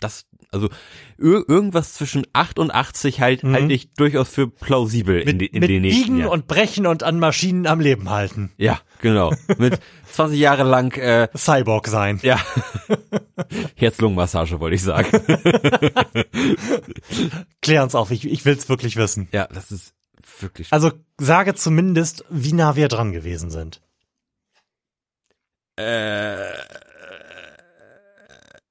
[0.00, 0.68] Das, also
[1.18, 3.52] ir irgendwas zwischen 88 halt Mhm.
[3.54, 6.30] halte ich durchaus für plausibel in, Mit, die, in mit den nächsten Biegen Jahren.
[6.32, 8.52] und Brechen und an Maschinen am Leben halten.
[8.58, 9.32] ja, genau.
[9.58, 9.80] Mit
[10.12, 12.20] 20 Jahre lang, äh, Cyborg sein.
[12.22, 12.38] ja,
[13.76, 15.08] Herz-Lungen-Massage wollte ich sagen.
[17.62, 19.28] Klär uns auf, ich, ich will's wirklich wissen.
[19.32, 19.94] Ja, das ist
[20.40, 20.68] wirklich.
[20.72, 23.80] Also sage zumindest, wie nah wir dran gewesen sind.
[25.76, 26.52] Äh,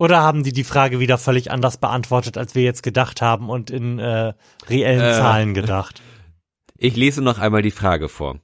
[0.01, 3.69] Oder haben die die Frage wieder völlig anders beantwortet, als wir jetzt gedacht haben und
[3.69, 4.33] in äh,
[4.67, 5.13] reellen Äh.
[5.13, 6.01] Zahlen gedacht?
[6.75, 8.39] ich lese noch einmal die Frage vor.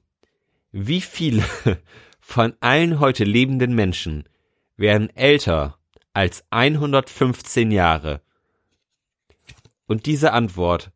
[0.70, 1.42] Wie viele
[2.20, 4.28] von allen heute lebenden Menschen
[4.76, 5.78] werden älter
[6.12, 8.20] als 115 Jahre?
[9.88, 10.92] Und diese Antwort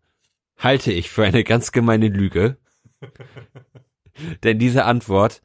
[0.57, 2.57] halte ich für eine ganz gemeine Lüge.
[4.45, 5.43] Denn diese Antwort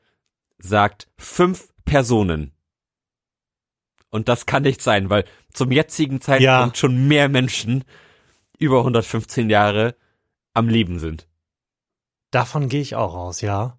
[0.60, 2.52] sagt fünf Personen.
[4.10, 6.72] Und das kann nicht sein, weil zum jetzigen Zeitpunkt Ja.
[6.76, 7.84] schon mehr Menschen
[8.58, 9.96] über 115 Jahre
[10.54, 11.28] am Leben sind.
[12.32, 13.78] Davon gehe ich auch aus, ja.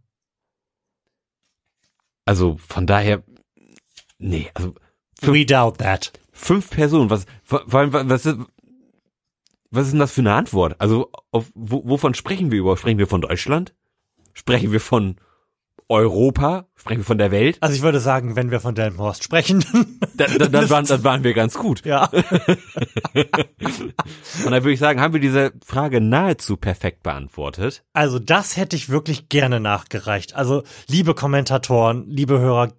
[2.25, 3.23] Also von daher,
[4.19, 4.75] nee, also
[5.21, 6.13] Fünf- We doubt that.
[6.33, 8.39] fünf Personen, was, vor allem, was ist,
[9.71, 10.77] was ist denn das für eine Antwort?
[10.81, 12.81] Also auf, wo, wovon sprechen wir überhaupt?
[12.81, 13.75] Sprechen wir von Deutschland?
[14.35, 15.17] Sprechen wir von
[15.89, 16.67] Europa?
[16.77, 17.57] Sprechen wir von der Welt?
[17.61, 19.65] Also ich würde sagen, wenn wir von Delmenhorst sprechen,
[20.17, 21.85] Dann, dann, dann, waren, dann waren wir ganz gut.
[21.85, 22.11] ja.
[24.45, 27.85] Und dann würde ich sagen, haben wir diese Frage nahezu perfekt beantwortet.
[27.93, 30.35] Also das hätte ich wirklich gerne nachgereicht.
[30.35, 32.73] Also liebe Kommentatoren, liebe Hörer,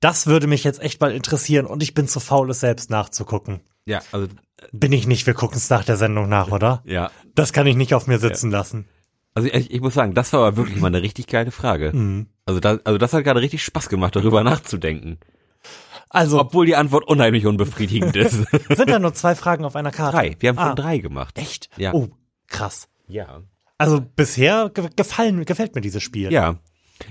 [0.00, 3.60] das würde mich jetzt echt mal interessieren und ich bin zu faul, es selbst nachzugucken.
[3.84, 4.28] Ja, also,
[4.72, 6.82] Bin ich nicht, wir gucken es nach der Sendung nach, oder?
[6.84, 7.10] ja.
[7.34, 8.86] Das kann ich nicht auf mir sitzen lassen.
[9.34, 11.92] Also ich, ich muss sagen, das war aber wirklich mal eine richtig geile Frage.
[11.94, 12.26] Mhm.
[12.48, 15.18] Also, da, also das hat gerade richtig Spaß gemacht, darüber nachzudenken.
[16.08, 18.32] Also Obwohl die Antwort unheimlich unbefriedigend ist.
[18.74, 20.16] sind da nur zwei Fragen auf einer Karte.
[20.16, 20.36] drei.
[20.40, 20.74] Wir haben schon Ah.
[20.74, 21.36] drei gemacht.
[21.36, 21.68] Echt?
[21.76, 21.92] Ja.
[21.92, 22.08] Oh,
[22.46, 22.88] krass.
[23.06, 23.42] Ja.
[23.76, 26.32] Also bisher ge gefallen, gefällt mir dieses Spiel.
[26.32, 26.56] Ja.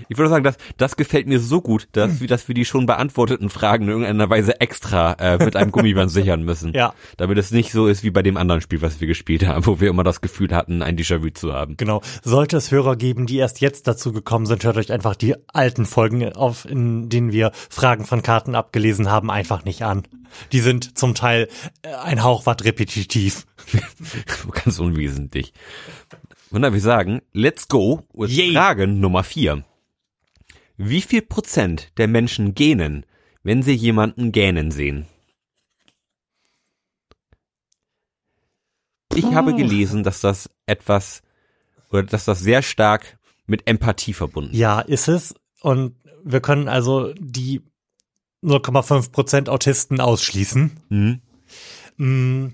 [0.08, 2.86] Ich würde sagen, das, das gefällt mir so gut, dass wir, dass wir die schon
[2.86, 6.72] beantworteten Fragen in irgendeiner Weise extra äh, mit einem Gummiband sichern müssen.
[6.74, 6.94] Ja.
[7.16, 9.80] Damit es nicht so ist wie bei dem anderen Spiel, was wir gespielt haben, wo
[9.80, 11.76] wir immer das Gefühl hatten, ein Déjà-vu zu haben.
[11.76, 12.02] Genau.
[12.22, 15.86] Sollte es Hörer geben, die erst jetzt dazu gekommen sind, hört euch einfach die alten
[15.86, 20.02] Folgen auf, in denen wir Fragen von Karten abgelesen haben, einfach nicht an.
[20.52, 21.48] Die sind zum Teil
[21.82, 23.46] äh, ein Hauchwatt repetitiv.
[24.64, 25.52] Ganz unwesentlich.
[26.50, 28.52] Und dann wir sagen, let's go with Yay.
[28.52, 29.64] Frage Nummer vier.
[30.80, 33.04] Wie viel Prozent der Menschen gähnen,
[33.42, 35.06] wenn sie jemanden gähnen sehen?
[39.12, 41.22] Ich habe gelesen, dass das etwas,
[41.90, 44.58] oder dass das sehr stark mit Empathie verbunden ist.
[44.58, 45.34] Ja, ist es.
[45.62, 47.60] Und wir können also die
[48.44, 50.78] 0,5 Prozent Autisten ausschließen.
[50.90, 51.20] Hm?
[51.96, 52.52] Mm,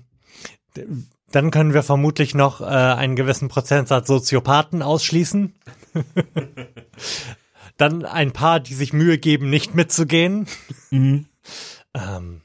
[1.29, 5.53] Dann können wir vermutlich noch äh, einen gewissen Prozentsatz Soziopathen ausschließen.
[7.77, 10.47] Dann ein paar, die sich Mühe geben, nicht mitzugehen.
[10.91, 11.25] Mhm.
[11.93, 12.41] Ähm,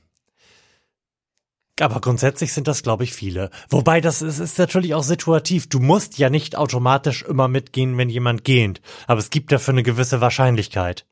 [1.80, 3.50] aber grundsätzlich sind das, glaube ich, viele.
[3.68, 5.68] Wobei das ist, ist natürlich auch situativ.
[5.68, 8.80] Du musst ja nicht automatisch immer mitgehen, wenn jemand gähnt.
[9.06, 11.06] Aber es gibt dafür eine gewisse Wahrscheinlichkeit.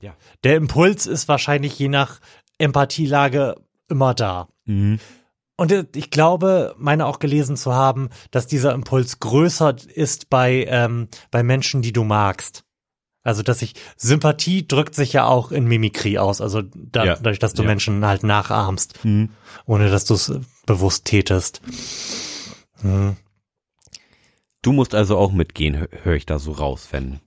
[0.00, 0.14] Ja.
[0.44, 2.20] Der Impuls ist wahrscheinlich je nach
[2.58, 3.56] Empathielage
[3.88, 4.48] immer da.
[4.64, 4.98] Mhm.
[5.56, 10.64] Und äh, ich glaube, meine auch gelesen zu haben, dass dieser Impuls größer ist bei,
[10.68, 12.64] ähm, bei Menschen, die du magst.
[13.28, 16.40] Also, dass sich Sympathie drückt sich ja auch in Mimikrie aus.
[16.40, 17.68] Also da, Ja, dadurch, dass du ja.
[17.68, 19.30] Menschen halt nachahmst, Mhm.
[19.66, 20.32] ohne dass du es
[20.66, 21.60] bewusst tätest.
[22.80, 23.16] Hm.
[24.62, 27.20] Du musst also auch mitgehen, hö- höre ich da so raus, wenn,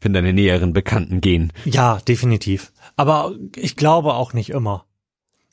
[0.00, 1.52] wenn deine näheren Bekannten gehen.
[1.64, 2.72] Ja, definitiv.
[2.96, 4.84] Aber ich glaube auch nicht immer.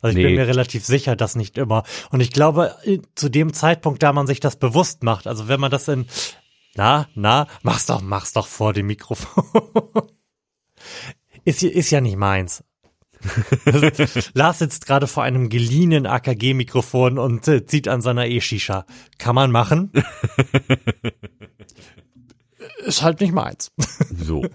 [0.01, 0.39] Also ich bin Nee.
[0.39, 1.83] mir relativ sicher, dass nicht immer.
[2.11, 5.59] Und ich glaube, äh, zu dem Zeitpunkt, da man sich das bewusst macht, also wenn
[5.59, 6.05] man das in,
[6.77, 9.43] na, na, mach's doch, mach's doch vor dem Mikrofon.
[11.45, 12.63] ist, ist ja nicht meins.
[14.33, 18.85] Lars sitzt gerade vor einem geliehenen AKG-Mikrofon und äh, zieht an seiner E-Shisha.
[19.17, 19.91] Kann man machen.
[22.85, 23.71] ist halt nicht meins.
[24.15, 24.45] So.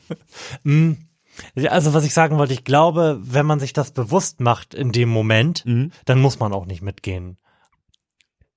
[1.66, 5.08] Also was ich sagen wollte, ich glaube, wenn man sich das bewusst macht in dem
[5.08, 5.90] Moment, Mhm.
[6.04, 7.38] dann muss man auch nicht mitgehen.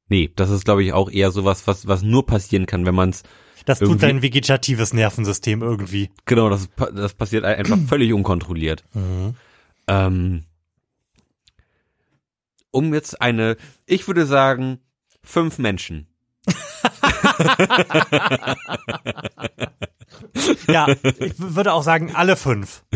[0.07, 3.09] Nee, das ist, glaube ich, auch eher sowas, was, was nur passieren kann, wenn man
[3.09, 3.23] es,
[3.65, 6.09] Das tut dein vegetatives Nervensystem irgendwie.
[6.25, 8.83] genau, das, das passiert ein- einfach völlig unkontrolliert.
[9.87, 10.43] Ähm,
[12.71, 14.79] um jetzt eine, ich würde sagen,
[15.23, 16.07] fünf Menschen.
[20.67, 20.87] Ja,
[21.19, 22.83] ich würde auch sagen, alle fünf.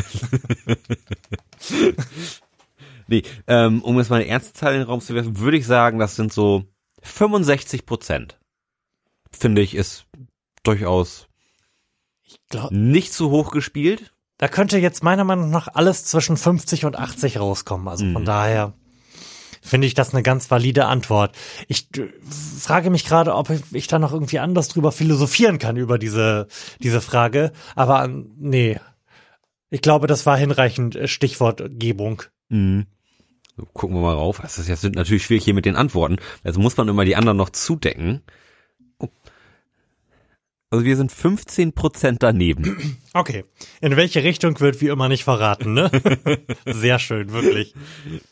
[3.12, 5.66] Nee, ähm, um jetzt mal eine ernste Zahl in den Raum zu werfen, würde ich
[5.66, 6.66] sagen, das sind so
[7.02, 8.38] 65 Prozent.
[9.32, 10.06] Finde ich, ist
[10.64, 11.28] durchaus
[12.24, 14.14] Ich glaube, nicht zu hoch gespielt.
[14.38, 17.88] da könnte jetzt meiner Meinung nach alles zwischen 50 und 80 rauskommen.
[17.88, 18.74] Also von daher
[19.62, 21.36] finde ich das eine ganz valide Antwort.
[21.68, 22.08] Ich äh,
[22.60, 26.48] frage mich gerade, ob ich, da noch irgendwie anders drüber philosophieren kann über diese,
[26.82, 27.52] diese Frage.
[27.76, 28.80] Aber äh, nee.
[29.72, 32.24] Ich glaube, das war hinreichend äh, Stichwortgebung.
[32.50, 32.88] Mhm.
[33.56, 34.40] So, gucken wir mal rauf.
[34.42, 36.18] Das ist jetzt natürlich schwierig hier mit den Antworten.
[36.44, 38.22] Also muss man immer die anderen noch zudecken.
[38.98, 39.10] Oh.
[40.72, 42.98] Also wir sind 15 Prozent daneben.
[43.14, 43.46] Okay.
[43.82, 45.90] In welche Richtung wird wie immer nicht verraten, ne?
[46.66, 47.74] Sehr schön, wirklich.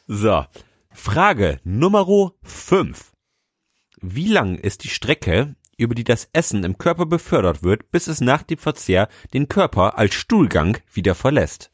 [0.08, 0.46] So.
[0.92, 3.12] Frage Nummer 5.
[4.02, 8.22] Wie lang ist die Strecke, über die das Essen im Körper befördert wird, bis es
[8.22, 11.72] nach dem Verzehr den Körper als Stuhlgang wieder verlässt?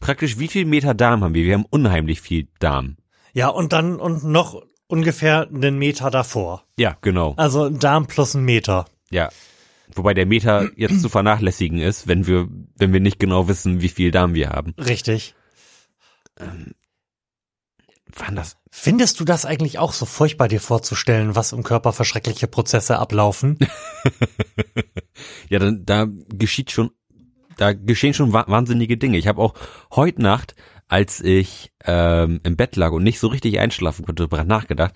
[0.00, 1.44] Praktisch wie viel Meter Darm haben wir?
[1.44, 2.96] Wir haben unheimlich viel Darm.
[3.32, 6.64] Ja, und dann und noch ungefähr einen Meter davor.
[6.78, 7.34] Ja, genau.
[7.36, 8.86] Also ein Darm plus ein Meter.
[9.10, 9.28] Ja.
[9.94, 13.88] Wobei der Meter jetzt zu vernachlässigen ist, wenn wir, wenn wir nicht genau wissen, wie
[13.88, 14.74] viel Darm wir haben.
[14.78, 15.34] Richtig.
[16.36, 18.56] Waren das?
[18.70, 22.98] Findest du das eigentlich auch so furchtbar, dir vorzustellen, was im Körper für schreckliche Prozesse
[22.98, 23.58] ablaufen?
[25.48, 26.90] Ja, dann, da geschieht schon,
[27.56, 29.16] da geschehen schon wa wahnsinnige Dinge.
[29.16, 29.54] Ich habe auch
[29.90, 30.54] heute Nacht,
[30.88, 34.94] als ich ähm, im Bett lag und nicht so richtig einschlafen konnte, darüber nachgedacht,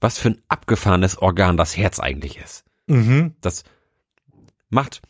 [0.00, 2.61] was für ein abgefahrenes Organ das Herz eigentlich ist.
[2.86, 3.34] Mhm.
[3.40, 3.64] Das
[4.68, 5.02] macht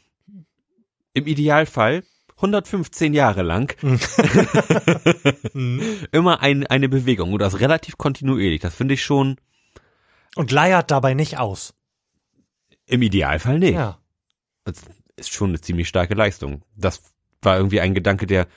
[1.14, 2.04] im Idealfall
[2.36, 3.76] 115 Jahre lang
[6.12, 8.60] immer ein, eine Bewegung und das relativ kontinuierlich.
[8.60, 9.36] Das finde ich schon
[10.34, 11.74] Und leiert dabei nicht aus.
[12.86, 13.74] im Idealfall nicht.
[13.74, 14.00] Ja.
[14.64, 14.82] Das
[15.16, 16.64] ist schon eine ziemlich starke Leistung.
[16.74, 17.02] Das
[17.42, 18.48] war irgendwie ein Gedanke, der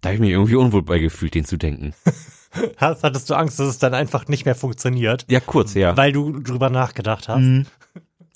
[0.00, 1.94] da habe ich mich irgendwie unwohl bei gefühlt, den zu denken.
[2.76, 5.96] Hast, hattest du Angst, dass es dann einfach nicht mehr funktioniert, Ja, kurz, ja.
[5.96, 7.40] weil du drüber nachgedacht hast?
[7.40, 7.66] Mhm.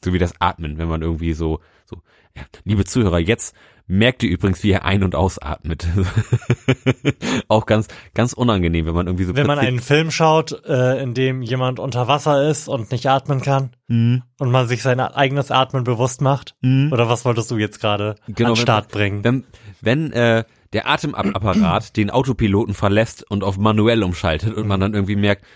[0.04, 1.96] So wie das Atmen, wenn man irgendwie so, so,
[2.36, 3.54] ja, liebe Zuhörer, jetzt
[3.86, 5.86] merkt ihr übrigens, wie er ein- und ausatmet.
[7.48, 11.14] Auch ganz, ganz unangenehm, wenn man irgendwie so Wenn man einen Film schaut, äh, in
[11.14, 14.22] dem jemand unter Wasser ist und nicht atmen kann Mhm.
[14.38, 16.92] und man sich sein eigenes Atmen bewusst macht, Mhm.
[16.92, 19.22] oder was wolltest du jetzt gerade Genau, an wenn- Start bringen?
[19.24, 19.44] Wenn,
[19.82, 20.44] wenn äh,
[20.74, 25.46] der Atemapparat den Autopiloten verlässt und auf manuell umschaltet und man dann irgendwie merkt,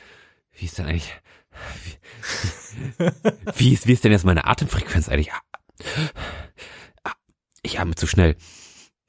[0.56, 1.12] wie ist denn eigentlich,
[1.84, 1.96] wie,
[3.56, 5.32] wie, ist, wie ist denn jetzt meine Atemfrequenz eigentlich?
[5.32, 5.40] Ah,
[7.04, 7.12] ah,
[7.62, 8.36] Ich atme zu schnell,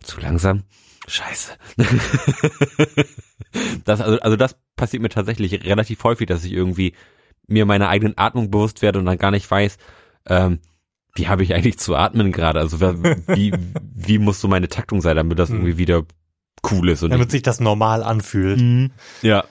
[0.04, 0.64] zu langsam,
[1.08, 1.54] scheiße.
[3.84, 6.94] Das, also, also das passiert mir tatsächlich relativ häufig, dass ich irgendwie
[7.48, 9.78] mir meiner eigenen Atmung bewusst werde und dann gar nicht weiß,
[10.28, 10.60] ähm,
[11.20, 12.60] wie habe ich eigentlich zu atmen gerade?
[12.60, 13.54] Also wie,
[13.94, 16.04] wie muss so meine Taktung sein, damit das irgendwie wieder
[16.72, 18.60] cool ist und Damit sich das normal anfühlt.
[18.60, 19.44] nicht, ja.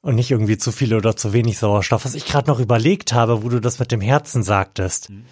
[0.00, 2.04] Und nicht irgendwie zu viel oder zu wenig Sauerstoff.
[2.04, 5.24] Was ich gerade noch überlegt habe, wo du das mit dem Herzen sagtest, Mhm.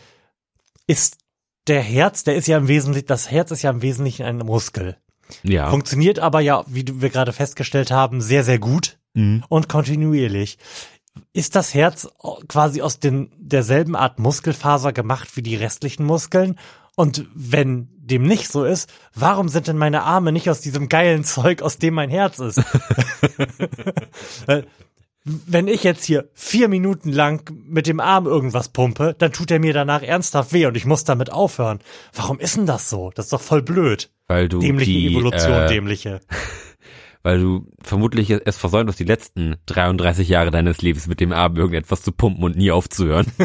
[0.86, 1.18] ist
[1.68, 4.96] der Herz, der ist ja im Wesentlichen, das Herz ist ja im Wesentlichen ein Muskel.
[5.42, 5.70] Ja.
[5.70, 9.44] Funktioniert aber ja, wie du- wir gerade festgestellt haben, sehr, sehr gut Mhm.
[9.48, 10.56] und kontinuierlich.
[11.32, 12.08] Ist das Herz
[12.48, 16.58] quasi aus den, derselben Art Muskelfaser gemacht wie die restlichen Muskeln?
[16.94, 21.24] Und wenn dem nicht so ist, warum sind denn meine Arme nicht aus diesem geilen
[21.24, 22.60] Zeug, aus dem mein Herz ist?
[25.24, 29.60] Wenn ich jetzt hier vier Minuten lang mit dem Arm irgendwas pumpe, dann tut er
[29.60, 31.78] mir danach ernsthaft weh und ich muss damit aufhören.
[32.12, 33.12] Warum ist denn das so?
[33.14, 34.10] Das ist doch voll blöd.
[34.26, 36.20] Weil du Dämliche die, Evolution, äh, dämliche.
[37.22, 41.56] Weil du vermutlich es versäumt hast, die letzten 33 Jahre deines Lebens mit dem Arm
[41.56, 43.26] irgendetwas zu pumpen und nie aufzuhören.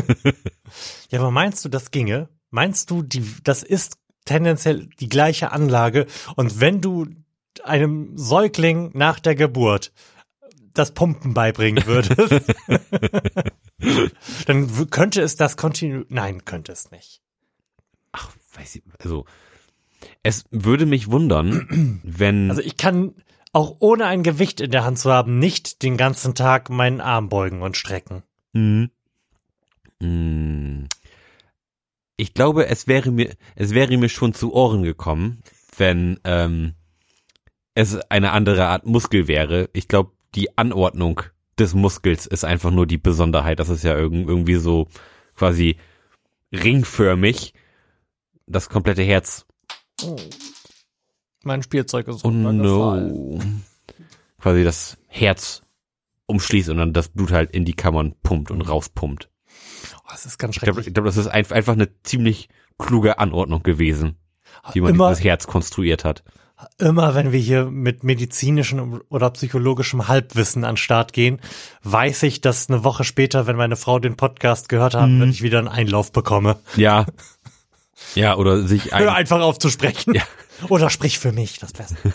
[1.10, 2.28] Ja, aber meinst du, das ginge?
[2.50, 7.08] Meinst du, die, das ist tendenziell die gleiche Anlage und wenn du
[7.63, 9.94] einem Säugling nach der Geburt
[10.74, 12.54] das Pumpen beibringen würdest,
[14.46, 17.22] dann könnte es das kontinu, nein, könnte es nicht.
[18.12, 19.26] Ach, weiß ich, also
[20.24, 23.16] es würde mich wundern, wenn Also ich kann
[23.54, 27.30] auch ohne ein Gewicht in der Hand zu haben, nicht den ganzen Tag meinen Arm
[27.30, 28.24] beugen und strecken.
[28.54, 28.90] Mhm.
[30.00, 30.86] Mm.
[32.18, 35.44] Ich glaube, es wäre mir, es wäre mir schon zu Ohren gekommen,
[35.78, 36.74] wenn ähm,
[37.76, 39.69] es eine andere Art Muskel wäre.
[39.74, 41.21] Ich glaube, die Anordnung
[41.60, 43.60] des Muskels ist einfach nur die Besonderheit.
[43.60, 44.88] Das ist ja irgend- irgendwie so
[45.36, 45.78] quasi
[46.52, 47.54] ringförmig.
[48.48, 49.46] Das komplette Herz.
[51.44, 53.35] Mein Spielzeug ist Oh runtergefallen.
[53.38, 53.40] no.
[54.40, 55.62] Quasi das Herz
[56.25, 59.29] umschließt und dann das Blut halt in die Kammern pumpt und rauspumpt.
[59.96, 60.88] Oh, das ist ganz Ich glaube, schrecklich.
[60.88, 64.17] ich glaub, das ist ein, einfach eine ziemlich kluge Anordnung gewesen,
[64.73, 66.23] wie man Immer- dieses Herz konstruiert hat.
[66.79, 71.40] Immer wenn wir hier mit medizinischem oder psychologischem Halbwissen an den Start gehen,
[71.83, 75.21] weiß ich, dass eine Woche später, wenn meine Frau den Podcast gehört hat, Mhm.
[75.21, 76.58] wenn ich wieder einen Einlauf bekomme.
[76.75, 77.06] Ja.
[78.15, 80.13] Ja, oder sich Hör ein, einfach auf zu sprechen.
[80.13, 80.23] Ja.
[80.69, 81.95] Oder sprich für mich, das Beste.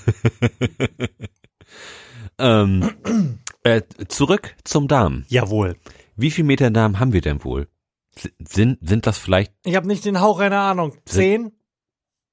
[2.38, 5.24] ähm, äh, zurück zum Darm.
[5.28, 5.76] Jawohl.
[6.16, 7.68] Wie viel Meter Darm haben wir denn wohl?
[8.16, 10.96] S- Sind, sind das vielleicht, Ich habe nicht den Hauch einer Ahnung.
[11.04, 11.52] Zehn?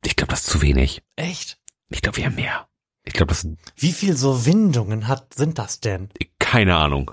[0.05, 1.03] ich glaube, das ist zu wenig.
[1.15, 1.59] Echt?
[1.89, 2.67] Ich glaube, wir haben mehr.
[3.05, 6.09] Ich glaube, das Wie viel so Windungen hat, sind das denn?
[6.39, 7.11] keine Ahnung.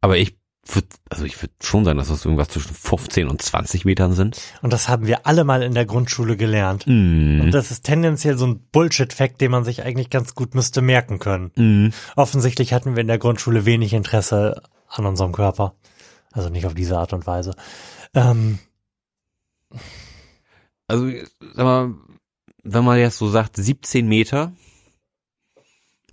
[0.00, 0.36] Aber ich
[0.74, 4.40] würde, also ich würde schon sagen, dass das irgendwas zwischen 15 und 20 Metern sind.
[4.62, 6.86] Und das haben wir alle mal in der Grundschule gelernt.
[6.86, 10.82] Mm, Und das ist tendenziell so ein Bullshit-Fact, den man sich eigentlich ganz gut müsste
[10.82, 11.52] merken können.
[11.54, 11.92] mm.
[12.16, 15.74] Offensichtlich hatten wir in der Grundschule wenig Interesse an unserem Körper.
[16.32, 17.54] Also nicht auf diese Art und Weise.
[18.14, 18.58] Ähm,
[20.88, 21.10] Also,
[21.54, 21.94] sag mal,
[22.62, 24.52] wenn man jetzt so sagt 17 Meter,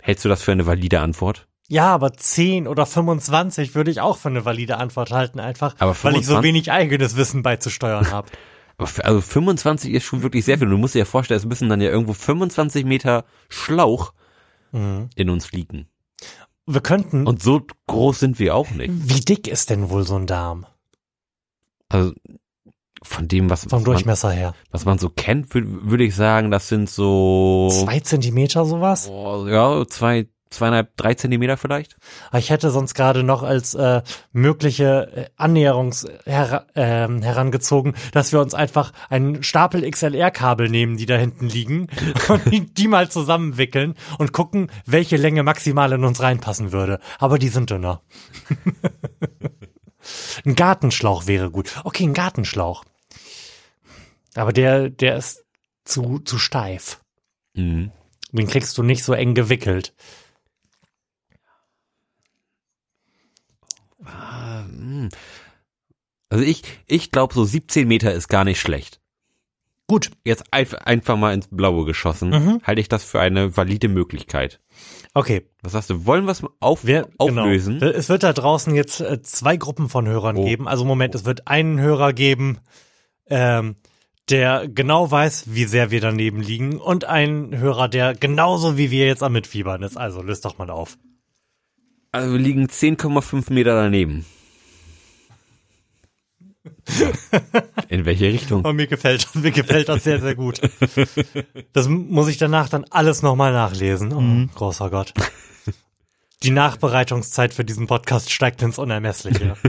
[0.00, 1.46] hältst du das für eine valide Antwort?
[1.68, 5.90] Ja, aber 10 oder 25 würde ich auch für eine valide Antwort halten, einfach weil
[5.90, 6.42] ich so 25?
[6.42, 8.28] wenig eigenes Wissen beizusteuern habe.
[8.76, 10.68] Aber für, also 25 ist schon wirklich sehr viel.
[10.68, 14.12] Du musst dir ja vorstellen, es müssen dann ja irgendwo 25 Meter Schlauch
[14.72, 15.08] mhm.
[15.14, 15.88] in uns liegen.
[16.66, 17.26] Wir könnten.
[17.26, 18.90] Und so groß sind wir auch nicht.
[18.92, 20.66] wie dick ist denn wohl so ein Darm?
[21.88, 22.12] Also
[23.02, 24.54] von dem, was, Vom was, man, Durchmesser her.
[24.70, 29.08] was man so kennt, würde würd ich sagen, das sind so Zwei Zentimeter sowas?
[29.10, 31.96] oh, ja, zwei, zweieinhalb, drei Zentimeter vielleicht.
[32.28, 34.02] Aber Ich hätte sonst gerade noch als äh,
[34.32, 41.06] mögliche äh, Annäherungs her ähm, herangezogen, dass wir uns einfach einen Stapel XLR-Kabel nehmen, die
[41.06, 41.88] da hinten liegen,
[42.28, 47.00] und die, die mal zusammenwickeln und gucken, welche Länge maximal in uns reinpassen würde.
[47.18, 48.02] Aber die sind dünner.
[50.44, 51.80] ein Gartenschlauch wäre gut.
[51.84, 52.84] Okay, ein Gartenschlauch.
[54.34, 55.44] Aber der, der ist
[55.84, 57.00] zu, zu steif.
[57.54, 57.92] Mhm.
[58.32, 59.94] Den kriegst du nicht so eng gewickelt.
[66.30, 69.00] Also ich, ich glaube, so 17 Meter ist gar nicht schlecht.
[69.86, 70.10] Gut.
[70.24, 72.60] Jetzt einf einfach mal ins Blaue geschossen, Mhm.
[72.64, 74.60] halte ich das für eine valide Möglichkeit.
[75.12, 76.06] Okay, Was sagst du?
[76.06, 77.78] Wollen wir es auf, Wir, auflösen?
[77.80, 77.92] Genau.
[77.92, 80.44] Es wird da draußen jetzt äh, zwei Gruppen von Hörern Oh.
[80.44, 80.66] geben.
[80.66, 82.58] Also Moment, es wird einen Hörer geben,
[83.26, 83.76] ähm,
[84.30, 89.06] der genau weiß, wie sehr wir daneben liegen und einen Hörer, der genauso wie wir
[89.06, 89.98] jetzt am Mitfiebern ist.
[89.98, 90.96] Also löst doch mal auf.
[92.10, 94.24] Also wir liegen 10,5 Meter daneben.
[97.88, 98.60] In welche Richtung?
[98.60, 100.60] Und Oh, mir gefällt, mir gefällt das sehr, sehr gut.
[101.72, 104.12] Das muss ich danach dann alles nochmal nachlesen.
[104.12, 104.50] Oh, Mhm.
[104.54, 105.12] großer Gott.
[106.42, 109.56] Die Nachbereitungszeit für diesen Podcast steigt ins Unermessliche.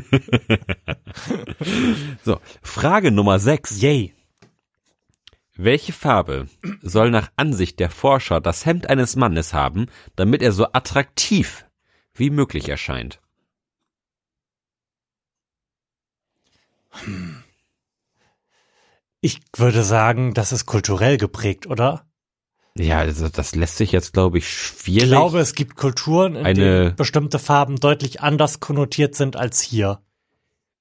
[2.23, 3.81] So, Frage Nummer 6.
[3.81, 4.13] Yay.
[5.55, 6.47] Welche Farbe
[6.81, 9.85] soll nach Ansicht der Forscher das Hemd eines Mannes haben,
[10.17, 11.65] damit er so attraktiv
[12.13, 13.21] wie möglich erscheint?
[19.21, 22.05] Ich würde sagen, das ist kulturell geprägt, oder?
[22.77, 25.03] Ja, also das lässt sich jetzt, glaube ich, schwierig.
[25.03, 30.01] Ich glaube, es gibt Kulturen, in denen bestimmte Farben deutlich anders konnotiert sind als hier.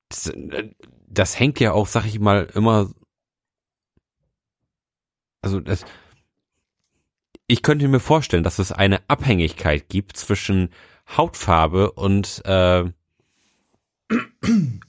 [0.09, 0.33] das,
[1.07, 2.91] das hängt ja auch, sag ich mal, immer.
[5.41, 5.85] Also das.
[7.47, 10.71] Ich könnte mir vorstellen, dass es eine Abhängigkeit gibt zwischen
[11.17, 12.85] Hautfarbe und äh,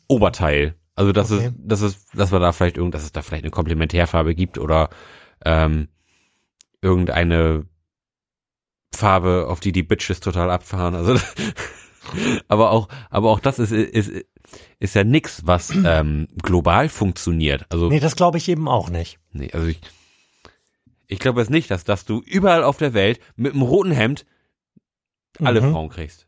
[0.07, 0.75] Oberteil.
[0.95, 1.47] Also dass Okay.
[1.47, 4.57] es, dass es, dass man da vielleicht irgend, dass es da vielleicht eine Komplementärfarbe gibt
[4.57, 4.89] oder
[5.43, 5.89] ähm,
[6.81, 7.65] irgendeine
[8.93, 10.95] Farbe, auf die die Bitches total abfahren.
[10.95, 11.17] Also
[12.47, 14.11] aber auch, aber auch das ist ist
[14.79, 17.65] ist ja nix, was ähm, global funktioniert.
[17.69, 19.19] Also Nee, das glaube ich eben auch nicht.
[19.33, 19.81] Nee, also ich,
[21.07, 24.25] ich glaube jetzt nicht, dass, dass du überall auf der Welt mit einem roten Hemd
[25.43, 25.71] alle Mhm.
[25.71, 26.27] Frauen kriegst.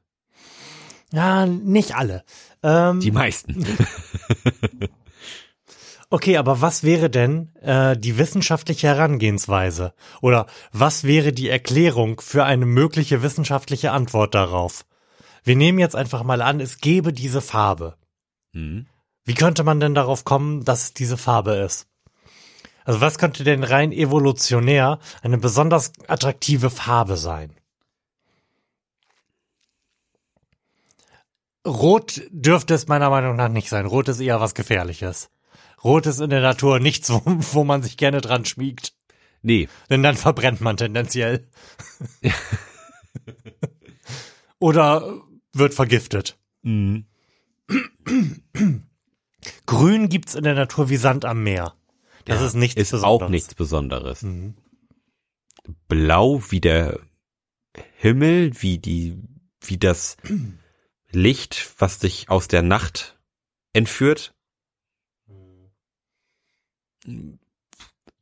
[1.14, 2.26] Ja, nicht alle.
[2.64, 3.66] Ähm, Die meisten.
[6.10, 9.94] okay, aber was wäre denn äh, die wissenschaftliche Herangehensweise?
[10.22, 14.86] Oder was wäre die Erklärung für eine mögliche wissenschaftliche Antwort darauf?
[15.44, 17.96] Wir nehmen jetzt einfach mal an, es gäbe diese Farbe.
[18.54, 18.88] Mhm.
[19.24, 21.88] Wie könnte man denn darauf kommen, dass es diese Farbe ist?
[22.86, 27.52] Also was könnte denn rein evolutionär eine besonders attraktive Farbe sein?
[31.68, 33.86] Rot dürfte es meiner Meinung nach nicht sein.
[33.86, 35.30] Rot ist eher was Gefährliches.
[35.84, 38.94] Rot ist in der Natur nichts, wo, wo man sich gerne dran schmiegt.
[39.44, 41.48] Nee, Denn dann verbrennt man tendenziell.
[44.60, 45.22] Oder
[45.54, 46.38] wird vergiftet.
[46.64, 47.06] Mhm.
[49.66, 51.74] Grün gibt's in der Natur wie Sand am Meer.
[52.26, 53.26] Das Ja, ist nichts ist Besonderes.
[53.26, 54.22] auch nichts Besonderes.
[54.24, 54.56] Mhm.
[55.88, 57.00] Blau wie der
[57.98, 59.18] Himmel, wie die,
[59.62, 60.18] wie das
[61.12, 63.18] Licht, was dich aus der Nacht
[63.74, 64.34] entführt,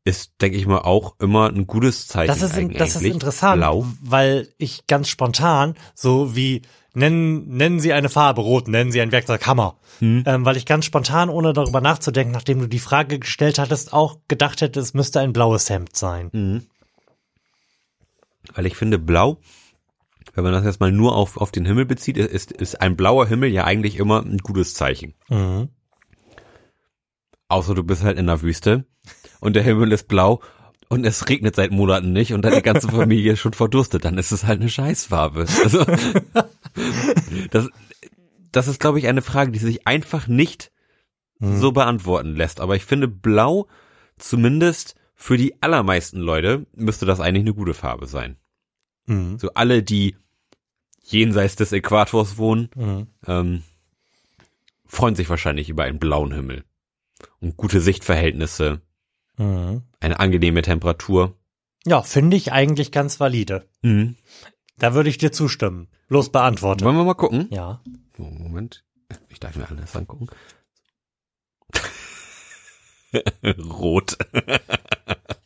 [0.03, 2.27] ist, denke ich mal, auch immer ein gutes Zeichen.
[2.27, 2.77] Das ist, eigentlich.
[2.77, 3.88] das ist interessant, Blau.
[4.01, 6.61] weil ich ganz spontan, so wie
[6.93, 10.23] nennen, nennen Sie eine Farbe rot, nennen Sie ein Werkzeug Hammer, Hm.
[10.27, 14.19] ähm, weil ich ganz spontan, ohne darüber nachzudenken, nachdem du die Frage gestellt hattest, auch
[14.27, 16.29] gedacht hätte, es müsste ein blaues Hemd sein.
[16.33, 16.65] Mhm.
[18.53, 19.39] Weil ich finde, blau,
[20.34, 23.28] wenn man das jetzt mal nur auf, auf den Himmel bezieht, ist, ist ein blauer
[23.28, 25.13] Himmel ja eigentlich immer ein gutes Zeichen.
[25.30, 25.69] Mhm.
[27.47, 28.86] Außer du bist halt in der Wüste
[29.39, 30.41] und der Himmel ist blau
[30.89, 34.32] und es regnet seit Monaten nicht und deine ganze Familie ist schon verdurstet, dann ist
[34.32, 35.45] es halt eine Scheißfarbe.
[35.63, 35.86] Also,
[37.51, 37.69] das,
[38.51, 40.71] das ist, glaube ich, eine Frage, die sich einfach nicht
[41.39, 41.57] Mhm.
[41.59, 42.61] so beantworten lässt.
[42.61, 43.67] Aber ich finde, blau,
[44.17, 48.38] zumindest für die allermeisten Leute, müsste das eigentlich eine gute Farbe sein.
[49.06, 49.38] Mhm.
[49.39, 50.16] So alle, die
[51.03, 53.08] jenseits des Äquators wohnen, Mhm.
[53.28, 53.64] ähm,
[54.86, 56.64] freuen sich wahrscheinlich über einen blauen Himmel
[57.41, 58.82] und gute Sichtverhältnisse,
[59.38, 59.84] Mhm.
[59.99, 61.36] eine angenehme Temperatur.
[61.86, 63.68] Ja, finde ich eigentlich ganz valide.
[63.82, 64.16] Mhm.
[64.78, 65.88] Da würde ich dir zustimmen.
[66.08, 66.84] Los beantworte.
[66.86, 67.47] Wollen wir mal gucken?
[67.51, 67.82] Ja.
[68.18, 68.84] Moment,
[69.30, 70.28] ich darf mir alles angucken.
[73.43, 74.18] Rot.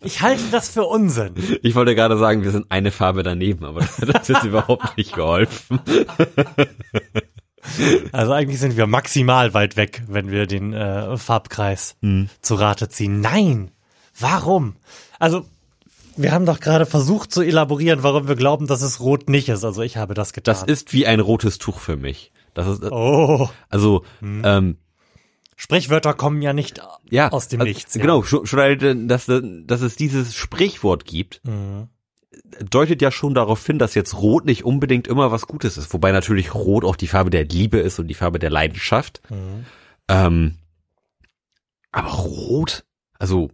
[0.01, 1.34] Ich halte das für Unsinn.
[1.62, 5.80] Ich wollte gerade sagen, wir sind eine Farbe daneben, aber das jetzt überhaupt nicht geholfen.
[8.12, 12.30] Also eigentlich sind wir maximal weit weg, wenn wir den äh, Farbkreis Hm.
[12.41, 13.20] zu Rate ziehen.
[13.22, 13.72] Nein!
[14.18, 14.76] Warum?
[15.20, 15.45] Also,
[16.18, 19.64] wir haben doch gerade versucht zu elaborieren, warum wir glauben, dass es rot nicht ist.
[19.64, 20.53] Also ich habe das getan.
[20.53, 22.32] Das ist wie ein rotes Tuch für mich.
[22.53, 24.78] Das ist, oh, also, ähm,
[25.62, 27.93] Sprichwörter kommen ja nicht ja, aus dem also, Nichts.
[27.93, 28.01] Ja.
[28.01, 31.89] Genau, schon, schon alleine, dass, dass es dieses Sprichwort gibt, Mhm.
[32.62, 35.93] deutet ja schon darauf hin, dass jetzt Rot nicht unbedingt immer was Gutes ist.
[35.93, 39.22] Wobei natürlich Rot auch die Farbe der Liebe ist und die Farbe der Leidenschaft.
[39.30, 39.66] Mhm.
[40.07, 40.57] Ähm,
[41.91, 42.86] aber Rot,
[43.18, 43.51] also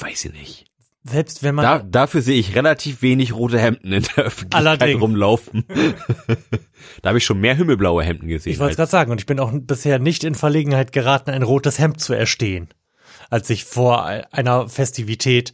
[0.00, 0.71] weiß ich nicht.
[1.04, 5.00] Selbst wenn man Da, dafür sehe ich relativ wenig rote Hemden in der Öffentlichkeit Allerdings.
[5.00, 5.64] rumlaufen.
[7.02, 8.52] da habe ich schon mehr himmelblaue Hemden gesehen.
[8.52, 11.42] Ich wollte es gerade sagen, und ich bin auch bisher nicht in Verlegenheit geraten, ein
[11.42, 12.68] rotes Hemd zu erstehen.
[13.30, 15.52] Als ich vor einer Festivität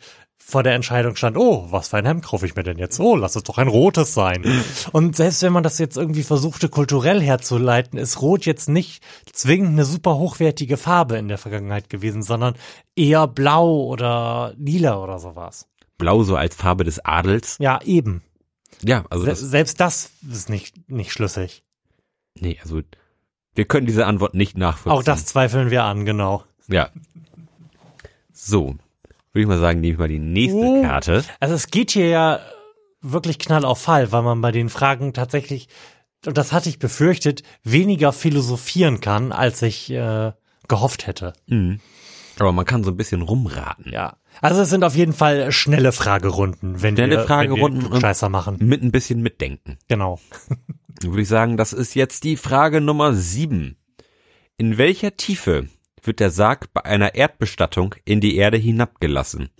[0.50, 2.98] vor der Entscheidung stand, oh, was für ein Hemd kaufe ich mir denn jetzt?
[3.00, 4.42] Oh, lass es doch ein rotes sein.
[4.92, 9.72] Und selbst wenn man das jetzt irgendwie versuchte, kulturell herzuleiten, ist Rot jetzt nicht zwingend
[9.72, 12.54] eine super hochwertige Farbe in der Vergangenheit gewesen, sondern
[12.96, 15.68] eher blau oder lila oder sowas.
[15.98, 17.56] Blau so als Farbe des Adels.
[17.60, 18.22] Ja, eben.
[18.80, 21.62] Ja, also Se das, selbst das ist nicht, nicht schlüssig.
[22.40, 22.80] nee, also
[23.54, 24.98] wir können diese Antwort nicht nachvollziehen.
[24.98, 26.44] Auch das zweifeln wir an, genau.
[26.68, 26.88] Ja.
[28.32, 28.76] So,
[29.32, 30.82] würde ich mal sagen, nehme ich mal die nächste Oh.
[30.82, 31.24] Karte.
[31.40, 32.40] Also es geht hier ja
[33.00, 35.68] wirklich knall auf Fall, weil man bei den Fragen tatsächlich,
[36.26, 40.32] und das hatte ich befürchtet, weniger philosophieren kann, als ich äh,
[40.66, 41.32] gehofft hätte.
[41.46, 41.80] Mhm.
[42.38, 43.92] Aber man kann so ein bisschen rumraten.
[43.92, 44.16] Ja.
[44.40, 48.28] Also es sind auf jeden Fall schnelle Fragerunden, wenn Schnelle wir, Fragerunden wenn wir Scheißer
[48.28, 48.58] machen.
[48.60, 49.78] Mit ein bisschen mitdenken.
[49.88, 50.20] Genau.
[51.00, 53.76] Dann würde ich sagen, das ist jetzt die Frage Nummer sieben.
[54.56, 55.68] In welcher Tiefe
[56.08, 59.50] wird der Sarg bei einer Erdbestattung in die Erde hinabgelassen?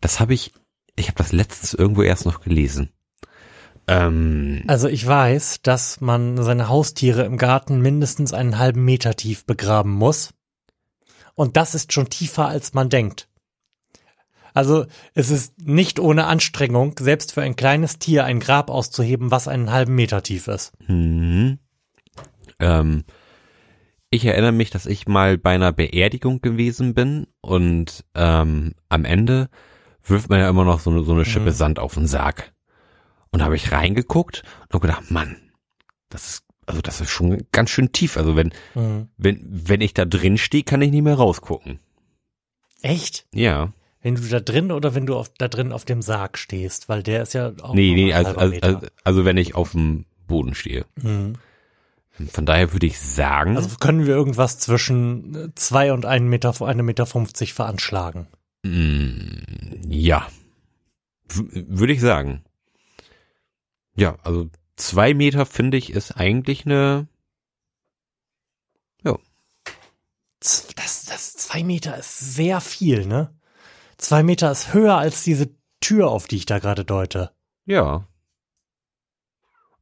[0.00, 0.52] Das habe ich,
[0.96, 2.92] ich habe das letztens irgendwo erst noch gelesen.
[3.86, 9.44] Ähm, Also ich weiß, dass man seine Haustiere im Garten mindestens einen halben Meter tief
[9.44, 10.32] begraben muss.
[11.34, 13.28] Und das ist schon tiefer, als man denkt.
[14.54, 19.46] Also es ist nicht ohne Anstrengung, selbst für ein kleines Tier ein Grab auszuheben, was
[19.46, 20.72] einen halben Meter tief ist.
[20.88, 21.58] Mhm.
[22.58, 23.04] Ähm,
[24.10, 29.48] ich erinnere mich, dass ich mal bei einer Beerdigung gewesen bin und ähm, am Ende
[30.04, 31.54] wirft man ja immer noch so eine, so eine Schippe Mhm.
[31.54, 32.52] Sand auf den Sarg.
[33.30, 35.36] Und da habe ich reingeguckt und hab gedacht, Mann,
[36.08, 38.16] das ist, also das ist schon ganz schön tief.
[38.16, 39.08] Also wenn, Mhm.
[39.18, 41.78] wenn, wenn ich da drin stehe, kann ich nicht mehr rausgucken.
[42.80, 43.26] Echt?
[43.34, 43.72] Ja.
[44.00, 47.02] Wenn du da drin oder wenn du auf, da drin auf dem Sarg stehst, weil
[47.02, 50.54] der ist ja auch Nee, nee, also, also, also, also wenn ich auf dem Boden
[50.54, 50.86] stehe.
[51.02, 51.34] Mhm.
[52.32, 56.60] Von daher würde ich sagen, Also können wir irgendwas zwischen äh, zwei und einem Meter,
[56.66, 58.26] einem Meter fünfzig veranschlagen.
[58.64, 60.28] Mm, Ja.
[61.28, 62.44] W würde ich sagen.
[63.94, 67.06] Ja, also zwei Meter finde ich ist eigentlich eine.
[70.40, 73.34] Z- Das, das zwei Meter ist sehr viel, ne?
[73.96, 75.50] Zwei Meter ist höher als diese
[75.80, 77.32] Tür, auf die ich da gerade deute.
[77.64, 78.07] Ja.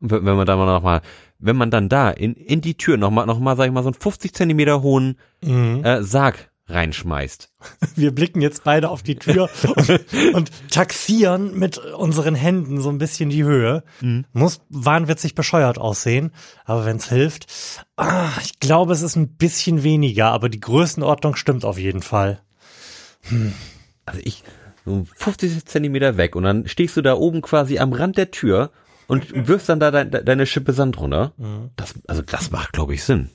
[0.00, 1.00] Und wenn wenn man da mal noch mal,
[1.38, 3.82] wenn man dann da in, in die Tür noch mal, noch mal, sag ich mal,
[3.82, 5.84] so einen 50 Zentimeter hohen Mhm.
[5.84, 7.48] äh, Sarg reinschmeißt.
[7.94, 10.00] Wir blicken jetzt beide auf die Tür und,
[10.34, 13.84] und taxieren mit unseren Händen so ein bisschen die Höhe.
[14.32, 16.32] Muss wahnwitzig bescheuert aussehen,
[16.64, 17.46] aber wenn's hilft.
[17.96, 22.40] Ah, ich glaube, es ist ein bisschen weniger, aber die Größenordnung stimmt auf jeden Fall.
[24.04, 24.42] Also ich,
[24.84, 28.70] so 50 Zentimeter weg und dann stehst du da oben quasi am Rand der Tür
[29.06, 31.32] und wirfst dann da dein, de, deine Schippe Sand runter.
[31.76, 33.30] Das, also das macht, glaube ich, Sinn.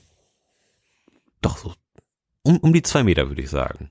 [1.40, 1.74] Doch so.
[2.42, 3.90] Um, um die zwei Meter, würde ich sagen.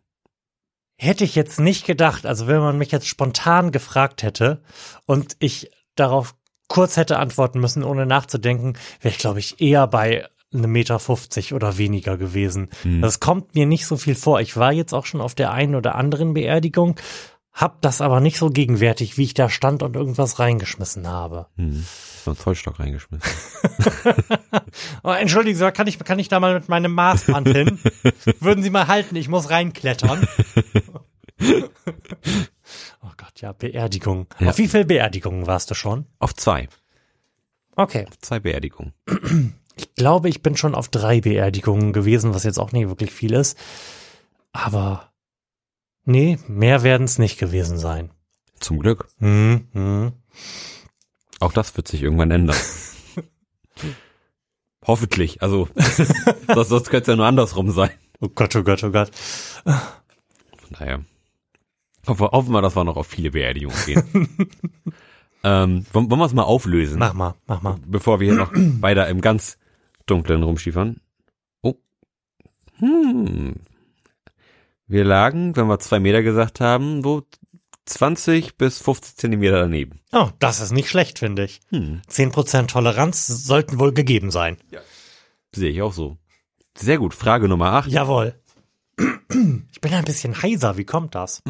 [0.98, 4.62] Hätte ich jetzt nicht gedacht, also wenn man mich jetzt spontan gefragt hätte
[5.06, 6.36] und ich darauf
[6.68, 11.54] kurz hätte antworten müssen, ohne nachzudenken, wäre ich, glaube ich, eher bei einem Meter 50
[11.54, 12.70] oder weniger gewesen.
[13.02, 14.42] Das kommt mir nicht so viel vor.
[14.42, 16.96] Ich war jetzt auch schon auf der einen oder anderen Beerdigung,
[17.54, 21.48] hab das aber nicht so gegenwärtig, wie ich da stand und irgendwas reingeschmissen habe.
[21.58, 21.86] Hm.
[22.24, 23.30] So einen Zollstock reingeschmissen.
[25.04, 27.80] Oh, entschuldigen Sie, kann ich, kann ich da mal mit meinem Maßband hin?
[28.40, 30.28] Würden Sie mal halten, ich muss reinklettern.
[33.02, 34.28] oh Gott, ja, Beerdigung.
[34.40, 34.50] Ja.
[34.50, 36.06] Auf wie viele Beerdigungen warst du schon?
[36.20, 36.70] Auf zwei.
[37.76, 38.06] Okay.
[38.22, 38.94] Zwei Beerdigungen.
[39.78, 43.34] Ich glaube, ich bin schon auf drei Beerdigungen gewesen, was jetzt auch nicht wirklich viel
[43.34, 43.58] ist.
[44.52, 45.11] Aber
[46.06, 48.12] nee, mehr werden es nicht gewesen sein.
[48.60, 49.08] Zum Glück.
[49.20, 50.12] Hm, hm.
[51.40, 52.58] Auch das wird sich irgendwann ändern.
[54.86, 55.42] Hoffentlich.
[55.42, 57.92] Also, das, das könnte es ja nur andersrum sein.
[58.20, 59.12] Oh Gott, oh Gott, oh Gott.
[59.64, 61.04] Von daher.
[62.08, 64.04] Hoffen, hoffen wir, dass wir noch auf viele Beerdigungen gehen.
[65.44, 67.00] ähm, wollen, wollen wir es mal auflösen?
[67.00, 67.78] Mach mal, mach mal.
[67.86, 69.58] Bevor wir hier noch weiter im ganz
[70.06, 71.00] dunklen rumschiefern.
[71.62, 71.76] Oh.
[72.78, 73.56] Hm.
[74.92, 77.26] Wir lagen, wenn wir zwei Meter gesagt haben, so
[77.86, 80.02] 20 bis 50 Zentimeter daneben.
[80.12, 81.62] Oh, das ist nicht schlecht, finde ich.
[81.70, 82.02] Hm.
[82.10, 84.58] 10% Toleranz sollten wohl gegeben sein.
[85.56, 86.18] Sehe ich auch so.
[86.78, 87.14] Sehr gut.
[87.14, 87.90] Frage Nummer 8.
[87.90, 88.36] Jawohl.
[89.72, 91.42] Ich bin ein bisschen heiser, wie kommt das?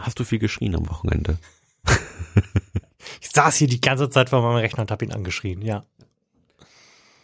[0.00, 1.38] Hast du viel geschrien am Wochenende?
[3.22, 5.86] Ich saß hier die ganze Zeit vor meinem Rechner und hab ihn angeschrien, ja.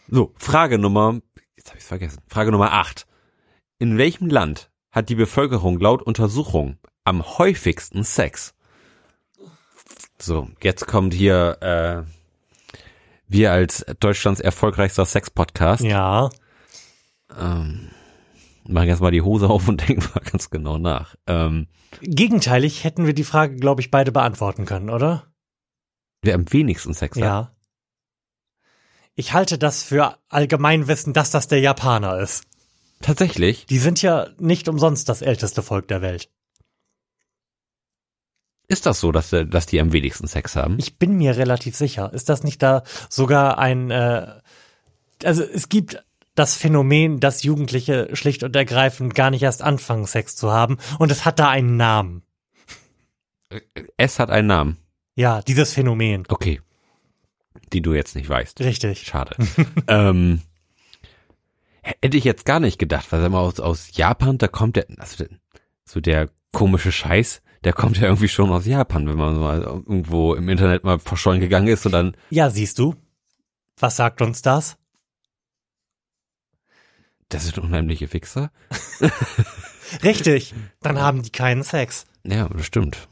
[0.07, 1.19] So, Frage Nummer,
[1.55, 2.21] jetzt habe ich vergessen.
[2.27, 3.05] Frage Nummer 8.
[3.77, 8.55] In welchem Land hat die Bevölkerung laut Untersuchung am häufigsten Sex?
[10.19, 12.79] So, jetzt kommt hier äh,
[13.27, 15.83] wir als Deutschlands erfolgreichster Sex-Podcast.
[15.83, 16.29] Ja.
[17.37, 17.89] Ähm,
[18.67, 21.15] machen jetzt mal die Hose auf und denken mal ganz genau nach.
[21.27, 21.67] Ähm,
[22.01, 25.27] Gegenteilig hätten wir die Frage, glaube ich, beide beantworten können, oder?
[26.25, 27.23] wer am wenigsten Sex hat?
[27.23, 27.51] Ja.
[29.15, 32.43] Ich halte das für Allgemeinwissen, dass das der Japaner ist.
[33.01, 33.65] Tatsächlich?
[33.65, 36.29] Die sind ja nicht umsonst das älteste Volk der Welt.
[38.67, 40.77] Ist das so, dass, äh, dass die am wenigsten Sex haben?
[40.79, 42.11] Ich bin mir relativ sicher.
[42.13, 44.27] Ist das nicht da sogar ein, äh,
[45.23, 50.35] also es gibt das Phänomen, dass Jugendliche schlicht und ergreifend gar nicht erst anfangen, Sex
[50.35, 50.77] zu haben.
[50.99, 52.23] Und es hat da einen Namen.
[53.97, 54.77] Es hat einen Namen.
[55.15, 56.25] Ja, dieses Phänomen.
[56.27, 56.61] Okay.
[57.71, 58.59] Die du jetzt nicht weißt.
[58.59, 59.03] Richtig.
[59.03, 59.35] Schade.
[59.87, 60.41] ähm,
[62.01, 64.85] hätte ich jetzt gar nicht gedacht, weil sag mal aus, aus Japan, da kommt der,
[64.97, 65.37] also der,
[65.85, 70.33] so der komische Scheiß, der kommt ja irgendwie schon aus Japan, wenn man mal irgendwo
[70.33, 72.95] im Internet mal verschollen gegangen ist und dann, Ja, siehst du.
[73.77, 74.77] Was sagt uns das?
[77.29, 78.51] das ist unheimliche Fixer.
[80.03, 80.53] Richtig.
[80.81, 82.05] Dann haben die keinen Sex.
[82.23, 83.07] Ja, das stimmt.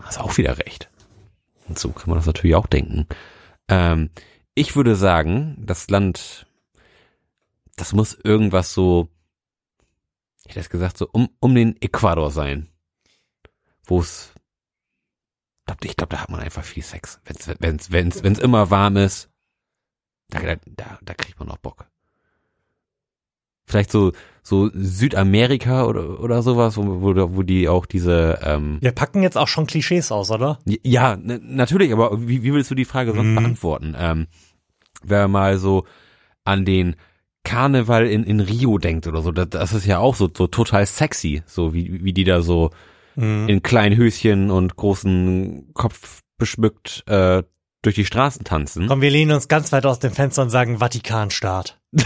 [0.00, 0.90] Hast auch wieder recht.
[1.68, 3.06] Und so kann man das natürlich auch denken.
[3.68, 4.10] Ähm,
[4.54, 6.46] ich würde sagen, das Land,
[7.80, 9.08] das muss irgendwas so,
[10.44, 12.68] ich hätte es gesagt, so um, um den Äquator sein.
[13.84, 14.32] Wo es,
[15.82, 17.20] ich glaube, da hat man einfach viel Sex.
[17.24, 19.30] Wenn's, wenn's, wenn's, wenn's immer warm ist,
[20.28, 21.86] da, da, da kriegt man auch Bock.
[23.66, 24.12] Vielleicht so,
[24.42, 29.38] so Südamerika oder, oder sowas, wo, wo, wo die auch diese, ähm, Wir packen jetzt
[29.38, 30.58] auch schon Klischees aus, oder?
[30.66, 33.34] ja, natürlich, aber wie, wie willst du die Frage sonst Mhm.
[33.36, 33.94] beantworten?
[33.96, 34.26] Ähm,
[35.02, 35.86] wenn man mal so
[36.44, 36.96] an den
[37.44, 40.86] Karneval in, in Rio denkt oder so, das, das ist ja auch so, so total
[40.86, 42.70] sexy, so wie, wie die da so
[43.16, 43.48] Mhm.
[43.48, 47.42] in kleinen Höschen und großen Kopf beschmückt äh,
[47.82, 48.86] durch die Straßen tanzen.
[48.88, 51.80] Komm, wir lehnen uns ganz weit aus dem Fenster und sagen Vatikanstaat.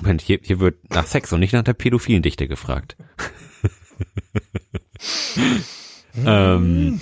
[0.00, 2.96] Moment, hier, hier wird nach Sex und nicht nach der pädophilen Dichte gefragt.
[6.26, 7.00] ähm,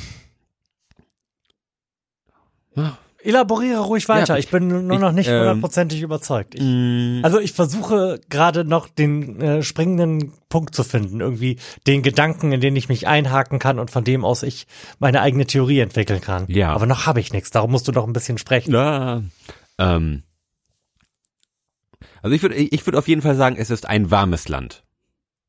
[3.25, 4.35] elaboriere ruhig weiter.
[4.35, 6.55] Ja, ich bin nur noch nicht ähm, hundertprozentig überzeugt.
[6.55, 12.03] Ich, Mm, also ich versuche gerade noch den äh, springenden Punkt zu finden, irgendwie den
[12.03, 14.67] Gedanken, in den ich mich einhaken kann und von dem aus ich
[14.99, 16.47] meine eigene Theorie entwickeln kann.
[16.49, 16.73] Ja.
[16.73, 18.73] Aber noch habe ich nichts, darum musst du noch ein bisschen sprechen.
[18.73, 19.23] Na,
[19.79, 20.23] ähm,
[22.23, 24.85] also ich würde ich würde auf jeden Fall sagen, es ist ein warmes Land.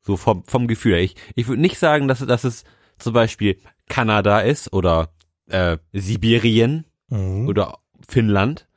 [0.02, 1.04] So vom, vom Gefühl her.
[1.04, 2.64] Ich, ich würde nicht sagen, dass, dass es
[3.00, 3.58] zum Beispiel
[3.90, 5.10] Kanada ist oder
[5.48, 7.48] äh, Sibirien Mhm.
[7.48, 8.68] oder Finnland.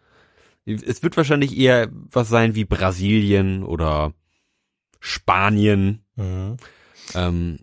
[0.64, 4.12] Es wird wahrscheinlich eher was sein wie Brasilien oder
[5.00, 6.04] Spanien.
[6.16, 6.56] Mhm.
[7.14, 7.58] Ähm,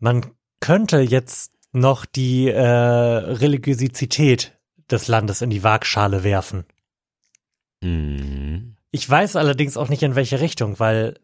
[0.00, 0.26] Man
[0.60, 4.58] könnte jetzt noch die äh, Religiosität
[4.90, 6.64] des Landes in die Waagschale werfen.
[7.82, 11.20] mh, Ich weiß allerdings auch nicht in welche Richtung, weil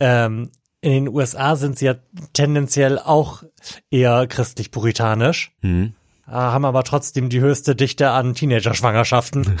[0.00, 1.94] ähm, in den USA sind sie ja
[2.32, 3.42] tendenziell auch
[3.90, 5.94] eher christlich-puritanisch, hm.
[6.26, 9.56] Äh, haben aber trotzdem die höchste Dichte an Teenager-Schwangerschaften.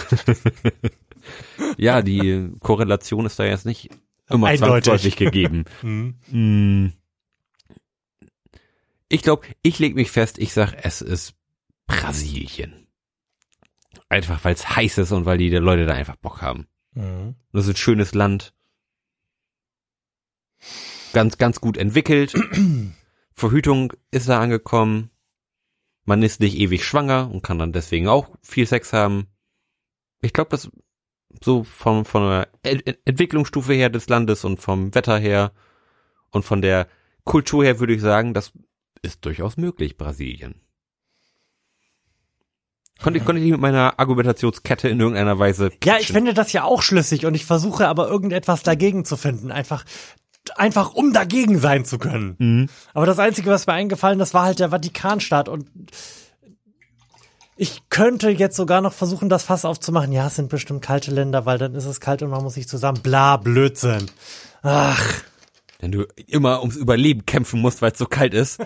[1.76, 3.90] Ja, die Korrelation ist da jetzt nicht
[4.28, 5.16] immer Eindeutig.
[5.16, 5.64] gegeben.
[6.30, 6.92] Hm.
[9.08, 11.34] Ich glaube, ich leg mich fest, ich sag, es ist
[11.86, 12.88] Brasilien.
[14.08, 16.66] Einfach weil es heiß ist und weil die Leute da einfach Bock haben.
[16.94, 17.36] Mhm.
[17.52, 18.52] Das ist ein schönes Land.
[21.12, 22.34] Ganz, ganz gut entwickelt.
[23.32, 25.10] Verhütung ist da angekommen.
[26.06, 29.26] Man ist nicht ewig schwanger und kann dann deswegen auch viel Sex haben.
[30.22, 30.70] Ich glaube, das
[31.42, 35.52] so von, von der Ent- Entwicklungsstufe her des Landes und vom Wetter her
[36.30, 36.88] und von der
[37.24, 38.52] Kultur her würde ich sagen, das
[39.02, 40.62] ist durchaus möglich, Brasilien.
[43.02, 46.80] Konnte, konnte ich mit meiner Argumentationskette in irgendeiner Weise Ja, ich finde das ja auch
[46.80, 49.52] schlüssig und ich versuche aber irgendetwas dagegen zu finden.
[49.52, 49.84] Einfach,
[50.58, 52.36] einfach um dagegen sein zu können.
[52.38, 52.68] Mhm.
[52.94, 55.68] Aber das Einzige, was mir eingefallen ist, war halt der Vatikanstaat und
[57.58, 60.12] ich könnte jetzt sogar noch versuchen, das Fass aufzumachen.
[60.12, 62.68] Ja, es sind bestimmt kalte Länder, weil dann ist es kalt und man muss sich
[62.68, 63.00] zusammen.
[63.02, 64.10] Bla, Blödsinn.
[64.62, 65.22] Ach,
[65.78, 68.60] Wenn du immer ums Überleben kämpfen musst, weil es so kalt ist.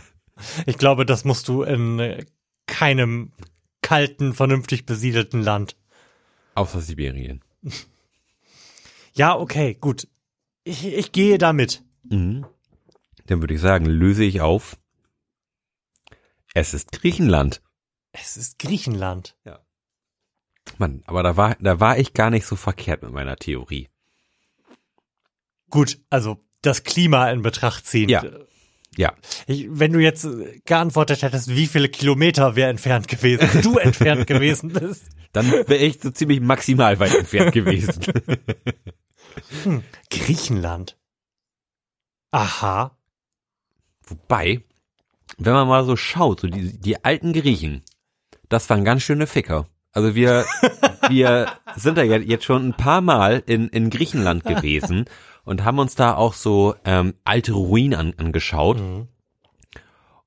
[0.66, 2.24] ich glaube, das musst du in
[2.66, 3.32] keinem
[3.82, 5.76] kalten, vernünftig besiedelten Land.
[6.56, 7.40] Außer Sibirien.
[9.14, 10.08] Ja, okay, gut.
[10.64, 11.82] Ich, ich gehe damit.
[12.04, 12.46] Mhm.
[13.26, 14.76] Dann würde ich sagen, löse ich auf.
[16.54, 17.62] Es ist Griechenland.
[18.12, 19.36] Es ist Griechenland.
[20.78, 23.88] Mann, aber da war, da war ich gar nicht so verkehrt mit meiner Theorie.
[25.70, 28.08] Gut, also das Klima in Betracht ziehen.
[28.08, 28.24] Ja.
[28.96, 29.12] Ja.
[29.46, 30.26] Ich, wenn du jetzt
[30.64, 35.04] geantwortet hättest, wie viele Kilometer wir entfernt gewesen, du entfernt gewesen bist.
[35.32, 38.00] Dann wäre ich so ziemlich maximal weit entfernt gewesen.
[40.10, 40.96] Griechenland.
[42.30, 42.96] Aha.
[44.06, 44.62] Wobei,
[45.38, 47.82] wenn man mal so schaut, so die, die alten Griechen,
[48.48, 49.66] das waren ganz schöne Ficker.
[49.92, 50.44] Also wir,
[51.08, 55.04] wir sind da ja jetzt schon ein paar Mal in, in Griechenland gewesen
[55.44, 58.80] und haben uns da auch so ähm, alte Ruinen an, angeschaut.
[58.80, 59.08] Mhm.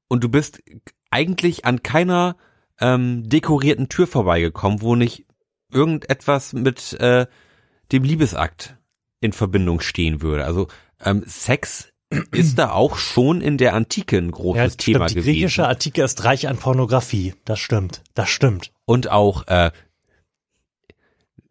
[0.08, 0.64] Und du bist
[1.12, 2.38] eigentlich an keiner
[2.80, 5.26] ähm, dekorierten Tür vorbeigekommen, wo nicht
[5.72, 7.28] irgendetwas mit äh,
[7.91, 8.76] dem Liebesakt
[9.20, 10.45] in Verbindung stehen würde.
[10.45, 10.68] Also
[11.03, 11.89] ähm, Sex
[12.32, 15.09] ist da auch schon in der Antike ein großes Ja, Thema stimmt.
[15.09, 15.34] Die gewesen.
[15.34, 17.34] griechische Antike ist reich an Pornografie.
[17.45, 18.01] Das stimmt.
[18.13, 18.72] Das stimmt.
[18.86, 19.72] Und auch, äh,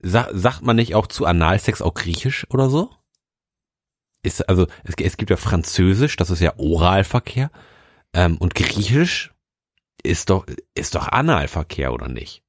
[0.01, 2.91] sa sagt man nicht auch zu Analsex auch griechisch oder so?
[4.23, 7.51] Ist, also, es, es gibt ja Französisch, das ist ja Oralverkehr.
[8.12, 9.33] Ähm, und Griechisch
[10.03, 12.43] ist doch, ist doch Analverkehr, oder nicht?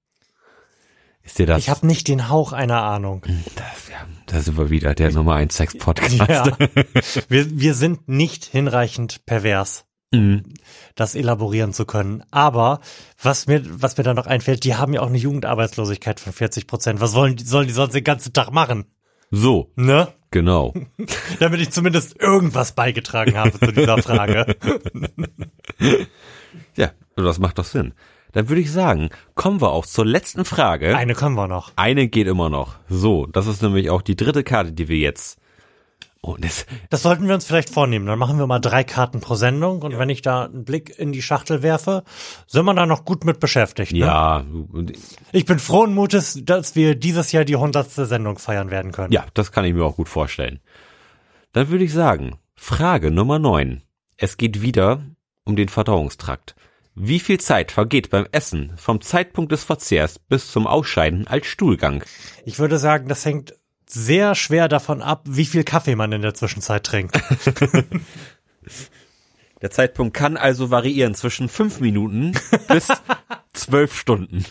[1.24, 1.60] Ist dir das?
[1.60, 3.24] Ich habe nicht den Hauch einer Ahnung.
[3.56, 6.18] das, ja, da sind wir wieder, der Nummer 1 Sex-Podcast.
[6.20, 6.46] Ja.
[7.30, 9.84] Wir, wir sind nicht hinreichend pervers.
[10.14, 10.44] Mhm.
[10.96, 12.24] das elaborieren zu können.
[12.32, 12.80] Aber
[13.22, 16.66] was mir, was mir da noch einfällt, die haben ja auch eine Jugendarbeitslosigkeit von 40
[16.66, 17.02] Prozent.
[17.02, 18.86] Was wollen sollen die sonst den ganzen Tag machen?
[19.32, 20.08] So, Ne?
[20.32, 20.74] genau.
[21.40, 24.56] Damit ich zumindest irgendwas beigetragen habe zu dieser Frage.
[26.76, 27.94] Ja, das macht doch Sinn.
[28.38, 30.96] Dann würde ich sagen, kommen wir auch zur letzten Frage.
[30.96, 31.72] Eine können wir noch.
[31.76, 32.76] Eine geht immer noch.
[32.88, 35.40] So, das ist nämlich auch die dritte Karte, die wir jetzt.
[36.22, 38.06] Und das, Das sollten wir uns vielleicht vornehmen.
[38.06, 41.12] Dann machen wir mal drei Karten pro Sendung und wenn ich da einen Blick in
[41.14, 42.04] die Schachtel werfe,
[42.46, 43.94] sind wir da noch gut mit beschäftigt.
[43.94, 43.98] Ne?
[44.02, 44.46] ja,
[45.32, 49.12] Ich bin frohen Mutes, dass wir dieses Jahr die hundertste Sendung feiern werden können.
[49.12, 50.60] ja, das kann ich mir auch gut vorstellen.
[51.54, 53.82] Dann würde ich sagen, Frage Nummer 9.
[54.16, 55.02] Es geht wieder
[55.44, 56.56] um den Verdauungstrakt.
[57.00, 62.04] Wie viel Zeit vergeht beim Essen vom Zeitpunkt des Verzehrs bis zum Ausscheiden als Stuhlgang?
[62.44, 63.54] Ich würde sagen, das hängt
[63.86, 67.22] sehr schwer davon ab, wie viel Kaffee man in der Zwischenzeit trinkt.
[69.62, 72.34] Der Zeitpunkt kann also variieren zwischen fünf Minuten
[72.68, 72.90] bis
[73.54, 74.46] zwölf Stunden.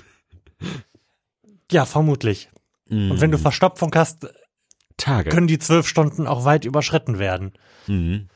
[1.70, 2.49] Ja, vermutlich.
[2.88, 4.28] Und wenn du Verstopfung hast,
[4.97, 5.30] Tage.
[5.30, 7.53] können die zwölf Stunden auch weit überschritten werden.
[7.86, 8.28] Mhm.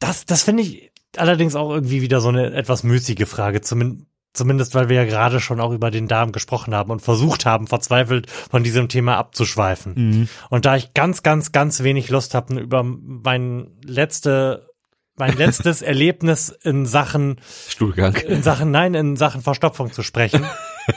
[0.00, 4.74] Das, das finde ich allerdings auch irgendwie wieder so eine etwas müßige Frage, zumindest, zumindest
[4.74, 8.30] weil wir ja gerade schon auch über den Darm gesprochen haben und versucht haben, verzweifelt
[8.30, 9.94] von diesem Thema abzuschweifen.
[9.94, 10.28] Mhm.
[10.50, 14.68] Und da ich ganz, ganz, ganz wenig Lust habe, über mein letzte,
[15.16, 18.16] mein letztes Erlebnis in Sachen, Stuhlgang.
[18.16, 20.44] in Sachen, nein, in Sachen Verstopfung zu sprechen.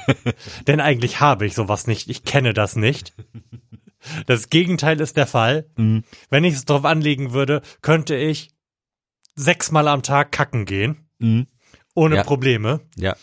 [0.67, 2.09] Denn eigentlich habe ich sowas nicht.
[2.09, 3.13] Ich kenne das nicht.
[4.25, 5.69] Das Gegenteil ist der Fall.
[5.75, 6.03] Mhm.
[6.29, 8.49] Wenn ich es drauf anlegen würde, könnte ich
[9.37, 11.07] sechsmal am Tag kacken gehen.
[11.19, 11.47] Mhm.
[11.95, 12.23] Ohne Ja.
[12.23, 12.81] Probleme.
[12.97, 13.15] Ja.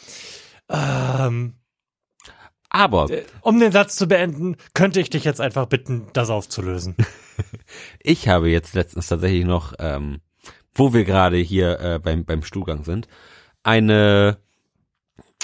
[0.70, 1.54] Ähm,
[2.70, 3.08] Aber
[3.42, 6.96] um den Satz zu beenden, könnte ich dich jetzt einfach bitten, das aufzulösen.
[8.00, 10.20] ich habe jetzt letztens tatsächlich noch, ähm,
[10.72, 13.06] wo wir gerade hier äh, beim, beim Stuhlgang sind,
[13.62, 14.38] eine,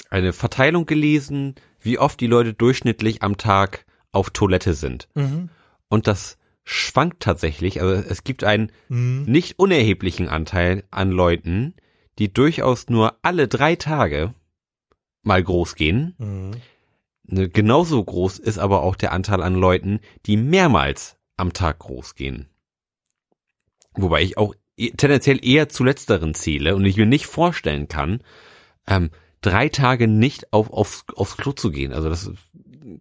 [0.09, 5.07] eine Verteilung gelesen, wie oft die Leute durchschnittlich am Tag auf Toilette sind.
[5.15, 5.49] Mhm.
[5.87, 7.81] Und das schwankt tatsächlich.
[7.81, 9.23] Also es gibt einen Mhm.
[9.27, 11.73] nicht unerheblichen Anteil an Leuten,
[12.19, 14.33] die durchaus nur alle drei Tage
[15.23, 16.15] mal groß gehen.
[16.17, 16.51] Mhm.
[17.23, 22.15] Ne, Genauso groß ist aber auch der Anteil an Leuten, die mehrmals am Tag groß
[22.15, 22.47] gehen.
[23.93, 28.21] Wobei ich auch e- tendenziell eher zu letzteren zähle und ich mir nicht vorstellen kann,
[28.87, 31.93] ähm, drei Tage nicht auf, aufs, aufs Klo zu gehen.
[31.93, 32.31] Also das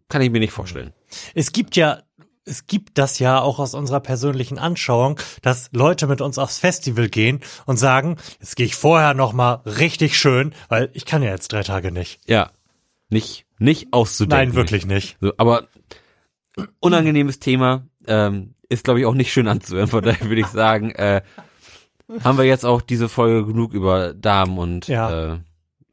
[0.09, 0.93] kann ich mir nicht vorstellen.
[1.35, 2.03] Es gibt ja,
[2.45, 7.09] es gibt das ja auch aus unserer persönlichen Anschauung, dass Leute mit uns aufs Festival
[7.09, 11.31] gehen und sagen, jetzt gehe ich vorher noch mal richtig schön, weil ich kann ja
[11.31, 12.21] jetzt drei Tage nicht.
[12.27, 12.51] Ja,
[13.09, 14.49] nicht, nicht auszudenken.
[14.49, 15.17] Nein, wirklich nicht.
[15.21, 15.69] So, aber
[16.81, 19.89] unangenehmes Thema ähm, ist, glaube ich, auch nicht schön anzuhören.
[19.89, 21.23] Von daher würde ich sagen, äh,
[22.25, 25.35] haben wir jetzt auch diese Folge genug über Darm und Ja.
[25.35, 25.39] äh,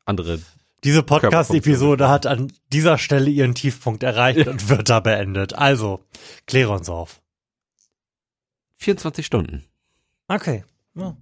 [0.06, 0.40] andere.
[0.88, 5.54] Diese Podcast-Episode hat an dieser Stelle ihren Tiefpunkt erreicht und wird da beendet.
[5.54, 6.00] Also,
[6.46, 7.20] kläre uns auf.
[8.78, 9.66] 24 Stunden.
[10.30, 10.64] Okay.
[10.96, 11.18] Ja.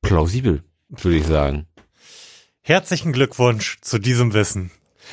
[0.00, 1.66] Plausibel, würde ich sagen.
[2.62, 4.70] Herzlichen Glückwunsch zu diesem Wissen.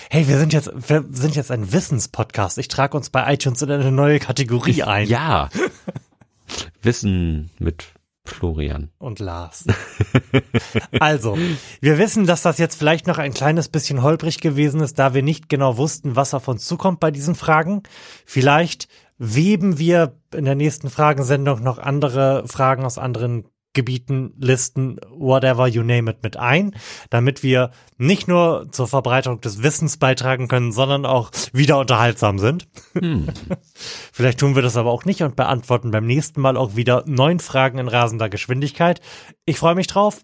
[0.09, 2.57] Hey, wir sind jetzt, wir sind jetzt ein Wissenspodcast.
[2.57, 5.09] Ich trage uns bei iTunes in eine neue Kategorie ein.
[5.09, 5.49] Ja.
[6.81, 7.85] Wissen mit
[8.26, 8.89] Florian.
[8.99, 9.65] und Lars.
[10.99, 11.38] also,
[11.82, 15.24] wir wissen, dass das jetzt vielleicht noch ein kleines bisschen holprig gewesen ist, da wir
[15.24, 17.84] nicht genau wussten, was auf uns zukommt bei diesen Fragen.
[18.26, 25.67] Vielleicht weben wir in der nächsten Fragensendung noch andere Fragen aus anderen Gebieten, Listen, whatever
[25.67, 26.76] you name it mit ein,
[27.09, 32.67] damit wir nicht nur zur Verbreitung des Wissens beitragen können, sondern auch wieder unterhaltsam sind.
[34.11, 37.39] Vielleicht tun wir das aber auch nicht und beantworten beim nächsten Mal auch wieder neun
[37.39, 39.01] Fragen in rasender Geschwindigkeit.
[39.45, 40.21] Ich freue mich drauf.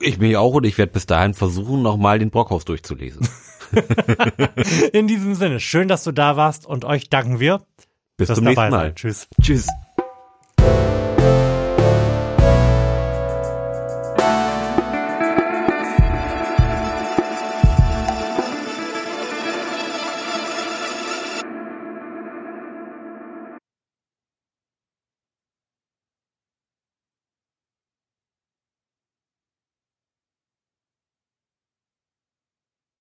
[0.00, 3.28] Ich mich auch und ich werde bis dahin versuchen, nochmal den Brockhaus durchzulesen.
[4.92, 7.62] In diesem Sinne, schön, dass du da warst und euch danken wir.
[8.16, 8.70] Bis zum nächsten.
[8.70, 8.94] Mal.
[8.94, 9.28] Tschüss.
[9.40, 9.68] Tschüss.